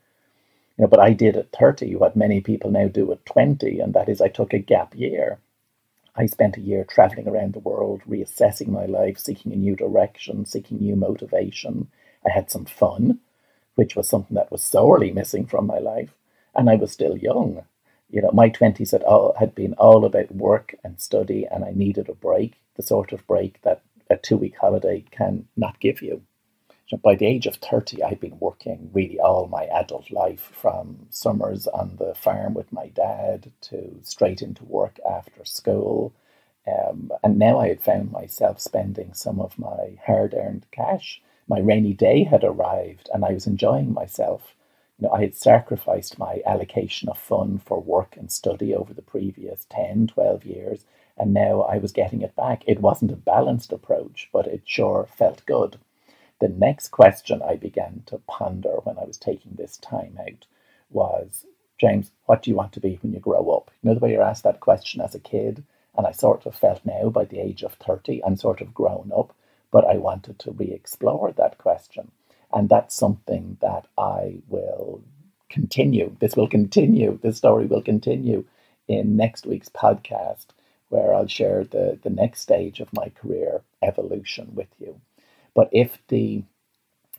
You 0.77 0.83
know, 0.83 0.89
but 0.89 1.01
I 1.01 1.13
did 1.13 1.37
at 1.37 1.53
30 1.53 1.97
what 1.97 2.17
many 2.17 2.41
people 2.41 2.71
now 2.71 2.89
do 2.89 3.11
at 3.13 3.25
20, 3.25 3.81
and 3.81 3.95
that 3.95 4.09
is 4.09 4.21
I 4.21 4.29
took 4.29 4.53
a 4.53 4.59
gap 4.59 4.95
year. 4.95 5.39
I 6.17 6.27
spent 6.27 6.57
a 6.57 6.61
year 6.61 6.85
traveling 6.85 7.27
around 7.27 7.55
the 7.55 7.61
world, 7.61 8.03
reassessing 8.09 8.69
my 8.69 8.85
life, 8.85 9.19
seeking 9.19 9.53
a 9.53 9.57
new 9.57 9.77
direction, 9.77 10.45
seeking 10.45 10.79
new 10.79 10.95
motivation. 10.95 11.89
I 12.27 12.31
had 12.31 12.51
some 12.51 12.67
fun, 12.67 13.21
which 13.77 13.97
was 13.97 14.09
something 14.09 14.35
that 14.35 14.53
was 14.53 14.63
sorely 14.63 15.11
missing 15.11 15.47
from 15.47 15.67
my 15.67 15.79
life, 15.79 16.15
and 16.55 16.69
I 16.69 16.75
was 16.75 16.93
still 16.93 17.17
young. 17.17 17.65
You 18.11 18.23
know, 18.23 18.31
my 18.33 18.51
20s 18.51 18.93
had, 18.93 19.03
all, 19.03 19.35
had 19.39 19.55
been 19.55 19.75
all 19.75 20.05
about 20.05 20.35
work 20.35 20.75
and 20.85 21.01
study, 21.01 21.47
and 21.51 21.65
I 21.65 21.73
needed 21.73 22.09
a 22.09 22.15
break 22.15 22.61
the 22.77 22.83
sort 22.83 23.13
of 23.13 23.27
break 23.27 23.61
that 23.63 23.83
a 24.11 24.17
two 24.17 24.37
week 24.37 24.57
holiday 24.61 25.05
can 25.11 25.47
not 25.57 25.81
give 25.81 26.03
you. 26.03 26.23
So 26.89 26.99
by 26.99 27.15
the 27.15 27.27
age 27.27 27.47
of 27.47 27.57
30, 27.57 28.03
I'd 28.03 28.21
been 28.21 28.39
working 28.39 28.91
really 28.93 29.19
all 29.19 29.47
my 29.47 29.65
adult 29.65 30.11
life 30.11 30.51
from 30.53 31.07
summers 31.09 31.67
on 31.67 31.97
the 31.97 32.15
farm 32.15 32.53
with 32.53 32.73
my 32.73 32.89
dad 32.89 33.53
to 33.63 33.99
straight 34.03 34.43
into 34.43 34.65
work 34.65 34.99
after 35.09 35.45
school. 35.45 36.13
Um, 36.67 37.11
and 37.23 37.39
now 37.39 37.59
I 37.59 37.69
had 37.69 37.81
found 37.81 38.13
myself 38.13 38.61
spending 38.61 39.15
some 39.15 39.41
of 39.41 39.59
my 39.59 39.99
hard 40.07 40.35
earned 40.35 40.67
cash. 40.73 41.23
My 41.49 41.59
rainy 41.59 41.95
day 41.95 42.25
had 42.25 42.45
arrived 42.45 43.09
and 43.13 43.25
I 43.25 43.33
was 43.33 43.47
enjoying 43.47 43.93
myself. 43.93 44.55
You 44.99 45.09
know, 45.09 45.15
I 45.15 45.23
had 45.23 45.35
sacrificed 45.35 46.19
my 46.19 46.43
allocation 46.47 47.09
of 47.09 47.19
fun 47.19 47.61
for 47.65 47.81
work 47.81 48.17
and 48.17 48.31
study 48.31 48.75
over 48.75 48.93
the 48.93 49.03
previous 49.03 49.67
10, 49.71 50.09
12 50.09 50.45
years 50.45 50.85
and 51.17 51.33
now 51.33 51.63
I 51.63 51.79
was 51.79 51.93
getting 51.93 52.23
it 52.23 52.35
back. 52.35 52.63
It 52.67 52.81
wasn't 52.81 53.13
a 53.13 53.17
balanced 53.17 53.73
approach, 53.73 54.29
but 54.33 54.47
it 54.47 54.63
sure 54.65 55.09
felt 55.17 55.47
good. 55.47 55.79
The 56.41 56.49
next 56.49 56.89
question 56.89 57.41
I 57.43 57.57
began 57.57 58.03
to 58.07 58.19
ponder 58.27 58.79
when 58.83 58.99
I 58.99 59.05
was 59.05 59.17
taking 59.17 59.53
this 59.55 59.77
time 59.77 60.19
out 60.21 60.47
was, 60.91 61.47
James, 61.81 62.11
what 62.27 62.43
do 62.43 62.51
you 62.51 62.57
want 62.57 62.73
to 62.73 62.81
be 62.81 62.99
when 63.03 63.13
you 63.13 63.21
grow 63.21 63.51
up? 63.51 63.71
You 63.83 63.89
know 63.89 63.95
the 63.95 64.01
way 64.01 64.13
you're 64.13 64.23
asked 64.23 64.45
that 64.45 64.61
question 64.61 65.01
as 65.01 65.15
a 65.15 65.21
kid? 65.21 65.65
And 65.97 66.07
I 66.07 66.13
sort 66.13 66.45
of 66.47 66.57
felt 66.57 66.85
now, 66.85 67.09
by 67.09 67.25
the 67.25 67.39
age 67.39 67.63
of 67.63 67.75
30, 67.75 68.25
I'm 68.25 68.37
sort 68.37 68.61
of 68.61 68.75
grown 68.75 69.13
up, 69.17 69.35
but 69.71 69.85
I 69.85 69.97
wanted 69.97 70.41
to 70.41 70.51
re 70.51 70.73
explore 70.73 71.33
that 71.33 71.59
question. 71.59 72.11
And 72.53 72.69
that's 72.69 72.95
something 72.97 73.59
that 73.61 73.87
I 73.97 74.39
will 74.49 75.03
continue. 75.49 76.17
This 76.21 76.37
will 76.37 76.49
continue. 76.49 77.19
This 77.23 77.37
story 77.37 77.67
will 77.67 77.83
continue 77.83 78.45
in 78.89 79.17
next 79.17 79.47
week's 79.47 79.69
podcast 79.69 80.47
where 80.95 81.13
I'll 81.13 81.27
share 81.27 81.65
the, 81.65 81.99
the 82.03 82.11
next 82.11 82.41
stage 82.41 82.79
of 82.79 82.93
my 82.93 83.09
career 83.09 83.63
evolution 83.83 84.55
with 84.55 84.69
you. 84.79 85.01
But 85.55 85.69
if 85.73 85.99
the 86.09 86.45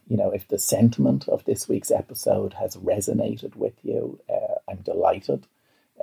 you 0.07 0.17
know, 0.17 0.29
if 0.29 0.47
the 0.47 0.59
sentiment 0.59 1.27
of 1.27 1.43
this 1.45 1.67
week's 1.67 1.91
episode 1.91 2.53
has 2.53 2.77
resonated 2.77 3.55
with 3.55 3.73
you, 3.83 4.19
uh, 4.29 4.55
I'm 4.69 4.77
delighted. 4.77 5.47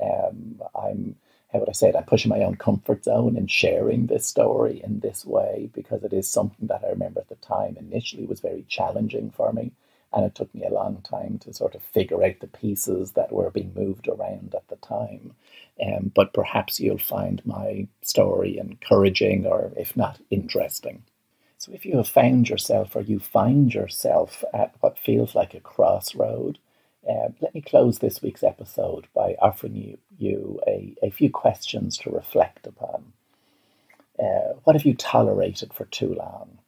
Um, 0.01 0.61
I'm, 0.75 1.17
how 1.53 1.61
would 1.61 1.69
I 1.69 1.73
say 1.73 1.89
it? 1.91 1.97
I'm 1.97 2.05
pushing 2.05 2.31
my 2.31 2.43
own 2.43 2.57
comfort 2.57 3.05
zone 3.05 3.37
in 3.37 3.47
sharing 3.47 4.07
this 4.07 4.27
story 4.27 4.81
in 4.83 5.01
this 5.01 5.25
way 5.25 5.71
because 5.73 6.03
it 6.03 6.13
is 6.13 6.27
something 6.29 6.67
that 6.67 6.83
I 6.85 6.91
remember 6.91 7.21
at 7.21 7.29
the 7.29 7.37
time 7.37 7.77
initially 7.79 8.27
was 8.27 8.41
very 8.41 8.65
challenging 8.69 9.31
for 9.31 9.53
me. 9.53 9.71
And 10.15 10.25
it 10.25 10.35
took 10.35 10.55
me 10.55 10.65
a 10.65 10.73
long 10.73 11.01
time 11.03 11.39
to 11.39 11.55
sort 11.55 11.75
of 11.75 11.83
figure 11.83 12.23
out 12.23 12.41
the 12.41 12.47
pieces 12.47 13.13
that 13.13 13.33
were 13.33 13.51
being 13.51 13.73
moved 13.75 14.09
around 14.09 14.55
at 14.55 14.69
the 14.69 14.77
time. 14.77 15.35
Um, 15.85 16.13
but 16.15 16.35
perhaps 16.35 16.81
you'll 16.81 16.99
find 16.99 17.41
my 17.47 17.89
story 18.03 18.59
encouraging 18.59 19.47
or, 19.47 19.73
if 19.77 19.97
not, 19.97 20.19
interesting. 20.31 21.03
So, 21.59 21.73
if 21.73 21.87
you 21.87 21.97
have 21.97 22.09
found 22.09 22.49
yourself 22.49 22.97
or 22.97 23.03
you 23.03 23.21
find 23.21 23.73
yourself 23.73 24.43
at 24.53 24.75
what 24.81 24.99
feels 24.99 25.35
like 25.35 25.55
a 25.55 25.61
crossroad, 25.61 26.59
uh, 27.09 27.29
let 27.41 27.55
me 27.55 27.61
close 27.61 27.99
this 27.99 28.21
week's 28.21 28.43
episode 28.43 29.07
by 29.15 29.37
offering 29.41 29.77
you, 29.77 29.99
you 30.19 30.61
a, 30.67 30.95
a 31.03 31.11
few 31.11 31.31
questions 31.31 31.97
to 31.99 32.11
reflect 32.11 32.67
upon. 32.67 33.13
Uh, 34.19 34.55
what 34.65 34.77
have 34.77 34.85
you 34.85 34.95
tolerated 34.95 35.73
for 35.73 35.85
too 35.87 36.15
long? 36.15 36.59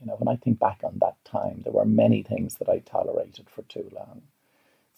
You 0.00 0.06
know, 0.06 0.16
when 0.16 0.28
I 0.28 0.36
think 0.36 0.58
back 0.58 0.80
on 0.84 0.98
that 1.00 1.16
time, 1.24 1.62
there 1.62 1.72
were 1.72 1.84
many 1.84 2.22
things 2.22 2.56
that 2.56 2.68
I 2.68 2.80
tolerated 2.80 3.48
for 3.48 3.62
too 3.62 3.90
long. 3.94 4.22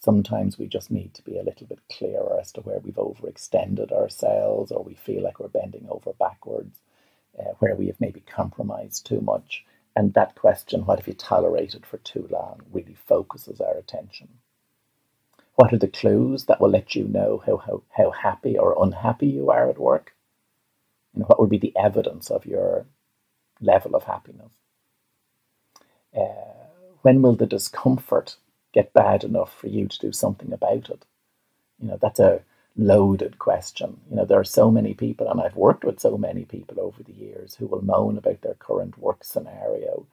Sometimes 0.01 0.59
we 0.59 0.67
just 0.67 0.91
need 0.91 1.15
to 1.15 1.23
be 1.23 1.39
a 1.39 1.43
little 1.43 1.67
bit 1.67 1.81
clearer 1.91 2.39
as 2.41 2.53
to 2.53 2.61
where 2.61 2.79
we've 2.79 2.95
overextended 2.95 3.93
ourselves 3.93 4.71
or 4.71 4.83
we 4.83 4.95
feel 4.95 5.23
like 5.23 5.41
we're 5.41 5.49
bending 5.49 5.87
over 5.89 6.13
backwards, 6.13 6.79
uh, 7.39 7.53
where 7.59 7.75
we 7.75 7.87
have 7.87 8.01
maybe 8.01 8.21
compromised 8.21 9.07
too 9.07 9.21
much. 9.21 9.65
And 9.97 10.15
that 10.15 10.37
question, 10.37 10.87
what 10.87 10.99
have 10.99 11.09
you 11.09 11.15
tolerated 11.15 11.85
for 11.85 11.99
too 11.99 12.29
long, 12.31 12.63
really 12.73 12.95
focuses 12.95 13.61
our 13.61 13.77
attention. 13.77 14.29
What 15.57 15.73
are 15.73 15.79
the 15.79 15.89
clues 15.89 16.45
that 16.45 16.61
will 16.61 16.71
let 16.71 16.95
you 16.95 17.09
know 17.09 17.43
how, 17.45 17.57
how, 17.57 17.83
how 17.91 18.11
happy 18.13 18.57
or 18.57 18.81
unhappy 18.81 19.27
you 19.27 19.51
are 19.51 19.69
at 19.69 19.79
work? 19.79 20.15
And 21.15 21.25
what 21.27 21.41
would 21.41 21.51
be 21.51 21.59
the 21.59 21.77
evidence 21.77 22.31
of 22.31 22.47
your 22.47 22.87
level 23.61 23.97
of 23.97 24.05
happiness? 24.05 24.53
Uh, 26.17 26.67
when 27.03 27.23
will 27.23 27.37
the 27.37 27.47
discomfort 27.47 28.37
get 28.73 28.93
bad 28.93 29.25
enough 29.25 29.55
for 29.55 29.69
you 29.69 29.87
to 29.89 29.99
do 29.99 30.13
something 30.13 30.53
about 30.53 30.91
it? 30.91 31.05
You 31.79 31.89
know, 31.89 31.99
that's 32.01 32.21
a 32.21 32.43
loaded 32.77 33.39
question. 33.39 34.01
You 34.11 34.17
know, 34.17 34.25
there 34.25 34.41
are 34.41 34.45
so 34.45 34.71
many 34.71 34.95
people, 34.95 35.29
and 35.31 35.41
I've 35.41 35.57
worked 35.57 35.85
with 35.85 36.01
so 36.01 36.17
many 36.17 36.45
people 36.45 36.81
over 36.81 37.03
the 37.03 37.13
years 37.13 37.57
who 37.57 37.67
will 37.67 37.83
moan 37.85 38.19
about 38.19 38.43
their 38.43 38.55
current 38.55 38.99
work 38.99 39.25
scenario, 39.25 40.07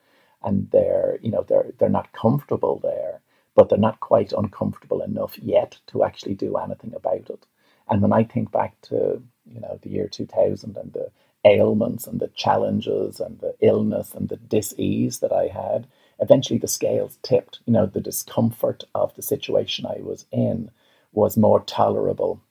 and 0.44 0.70
they're, 0.72 1.20
you 1.22 1.32
know, 1.32 1.44
they're 1.44 1.72
they're 1.78 1.90
not 1.90 2.14
comfortable 2.14 2.80
there, 2.80 3.22
but 3.56 3.70
they're 3.70 3.80
not 3.80 4.00
quite 4.00 4.34
uncomfortable 4.34 5.02
enough 5.02 5.38
yet 5.40 5.80
to 5.88 6.04
actually 6.04 6.36
do 6.36 6.58
anything 6.58 6.94
about 6.94 7.30
it. 7.30 7.46
And 7.90 8.02
when 8.02 8.14
I 8.14 8.24
think 8.24 8.52
back 8.52 8.80
to, 8.84 9.22
you 9.46 9.60
know, 9.62 9.80
the 9.82 9.90
year 9.90 10.08
2000 10.08 10.78
and 10.78 10.94
the 10.94 11.12
ailments 11.46 12.08
and 12.08 12.20
the 12.20 12.30
challenges 12.30 13.20
and 13.20 13.40
the 13.40 13.56
illness 13.62 14.14
and 14.14 14.30
the 14.30 14.38
dis-ease 14.38 15.20
that 15.20 15.32
I 15.32 15.48
had, 15.48 15.88
eventually 16.20 16.60
the 16.60 16.68
scales 16.68 17.18
tipped. 17.24 17.60
You 17.66 17.74
know, 17.74 17.86
the 17.86 18.02
discomfort 18.02 18.84
of 18.96 19.16
the 19.16 19.22
situation 19.22 19.86
I 19.86 20.02
was 20.02 20.26
in 20.32 20.72
was 21.14 21.38
more 21.38 21.62
tolerable 21.62 22.42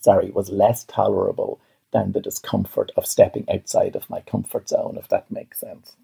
sorry, 0.00 0.30
was 0.30 0.50
less 0.50 0.84
tolerable 0.84 1.60
than 1.92 2.12
the 2.12 2.20
discomfort 2.20 2.90
of 2.96 3.06
stepping 3.06 3.44
outside 3.52 3.96
of 3.96 4.08
my 4.10 4.20
comfort 4.22 4.68
zone, 4.68 4.96
if 4.98 5.08
that 5.08 5.30
makes 5.30 5.58
sense. 5.60 5.96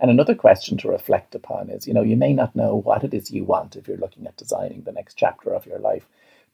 And 0.00 0.10
another 0.10 0.34
question 0.34 0.76
to 0.78 0.88
reflect 0.88 1.34
upon 1.34 1.70
is 1.70 1.86
you 1.86 1.94
know, 1.94 2.02
you 2.02 2.16
may 2.16 2.32
not 2.32 2.56
know 2.56 2.76
what 2.76 3.04
it 3.04 3.14
is 3.14 3.30
you 3.30 3.44
want 3.44 3.76
if 3.76 3.88
you're 3.88 3.96
looking 3.96 4.26
at 4.26 4.36
designing 4.36 4.82
the 4.82 4.92
next 4.92 5.14
chapter 5.14 5.54
of 5.54 5.66
your 5.66 5.78
life, 5.78 6.06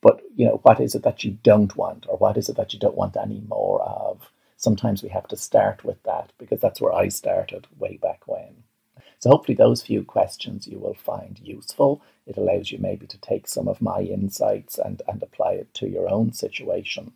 but 0.03 0.23
you 0.37 0.47
know, 0.47 0.61
what 0.63 0.81
is 0.81 0.95
it 0.95 1.03
that 1.03 1.25
you 1.25 1.39
don't 1.43 1.77
want, 1.77 2.07
or 2.09 2.17
what 2.19 2.37
is 2.37 2.49
it 2.49 2.57
that 2.57 2.73
you 2.73 2.79
don't 2.79 2.97
want 2.97 3.17
any 3.17 3.43
more 3.49 3.83
of? 3.83 4.31
Sometimes 4.61 5.03
we 5.03 5.09
have 5.09 5.27
to 5.29 5.39
start 5.39 5.85
with 5.85 6.03
that 6.03 6.33
because 6.39 6.61
that's 6.61 6.83
where 6.83 6.93
I 6.93 7.09
started 7.09 7.67
way 7.79 7.97
back 7.97 8.29
when. 8.29 8.63
So 9.19 9.31
hopefully 9.31 9.57
those 9.57 9.81
few 9.81 10.05
questions 10.05 10.69
you 10.69 10.79
will 10.79 10.93
find 10.93 11.41
useful. 11.43 12.03
It 12.27 12.37
allows 12.37 12.71
you 12.71 12.77
maybe 12.77 13.07
to 13.07 13.19
take 13.23 13.49
some 13.49 13.69
of 13.69 13.81
my 13.81 14.01
insights 14.01 14.77
and, 14.77 15.01
and 15.09 15.23
apply 15.23 15.53
it 15.53 15.73
to 15.75 15.89
your 15.89 16.11
own 16.11 16.35
situation. 16.35 17.15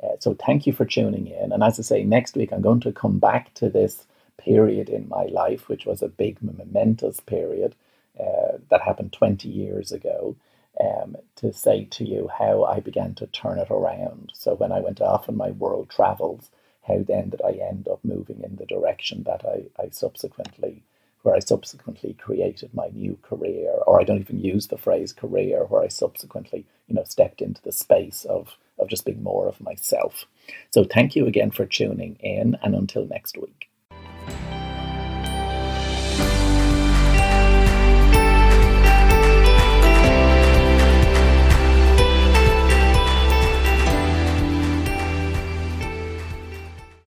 Uh, 0.00 0.16
so 0.20 0.34
thank 0.34 0.64
you 0.64 0.72
for 0.72 0.84
tuning 0.84 1.26
in. 1.26 1.50
And 1.50 1.64
as 1.64 1.80
I 1.80 1.82
say, 1.82 2.04
next 2.04 2.36
week 2.36 2.52
I'm 2.52 2.62
going 2.62 2.80
to 2.82 2.92
come 2.92 3.18
back 3.18 3.52
to 3.54 3.68
this 3.68 4.04
period 4.38 4.88
in 4.88 5.08
my 5.08 5.24
life, 5.24 5.68
which 5.68 5.86
was 5.86 6.02
a 6.02 6.08
big 6.08 6.40
momentous 6.40 7.18
period 7.18 7.74
uh, 8.16 8.58
that 8.70 8.82
happened 8.82 9.12
20 9.12 9.48
years 9.48 9.90
ago, 9.90 10.36
um, 10.80 11.16
to 11.34 11.52
say 11.52 11.88
to 11.90 12.04
you 12.04 12.30
how 12.38 12.62
I 12.62 12.78
began 12.78 13.16
to 13.16 13.26
turn 13.26 13.58
it 13.58 13.72
around. 13.72 14.30
So 14.34 14.54
when 14.54 14.70
I 14.70 14.78
went 14.78 15.00
off 15.00 15.28
on 15.28 15.36
my 15.36 15.50
world 15.50 15.90
travels, 15.90 16.48
how 16.86 17.02
then 17.06 17.30
did 17.30 17.42
I 17.42 17.52
end 17.52 17.88
up 17.88 18.00
moving 18.04 18.42
in 18.42 18.56
the 18.56 18.66
direction 18.66 19.24
that 19.24 19.44
I, 19.44 19.82
I 19.82 19.90
subsequently 19.90 20.82
where 21.26 21.34
I 21.34 21.40
subsequently 21.40 22.14
created 22.14 22.72
my 22.72 22.86
new 22.92 23.18
career, 23.20 23.72
or 23.84 24.00
I 24.00 24.04
don't 24.04 24.20
even 24.20 24.38
use 24.38 24.68
the 24.68 24.78
phrase 24.78 25.12
career, 25.12 25.64
where 25.64 25.82
I 25.82 25.88
subsequently, 25.88 26.64
you 26.86 26.94
know, 26.94 27.02
stepped 27.02 27.42
into 27.42 27.60
the 27.62 27.72
space 27.72 28.24
of, 28.26 28.56
of 28.78 28.88
just 28.88 29.04
being 29.04 29.24
more 29.24 29.48
of 29.48 29.60
myself. 29.60 30.26
So 30.72 30.84
thank 30.84 31.16
you 31.16 31.26
again 31.26 31.50
for 31.50 31.66
tuning 31.66 32.14
in, 32.20 32.56
and 32.62 32.76
until 32.76 33.06
next 33.06 33.36
week. 33.36 33.68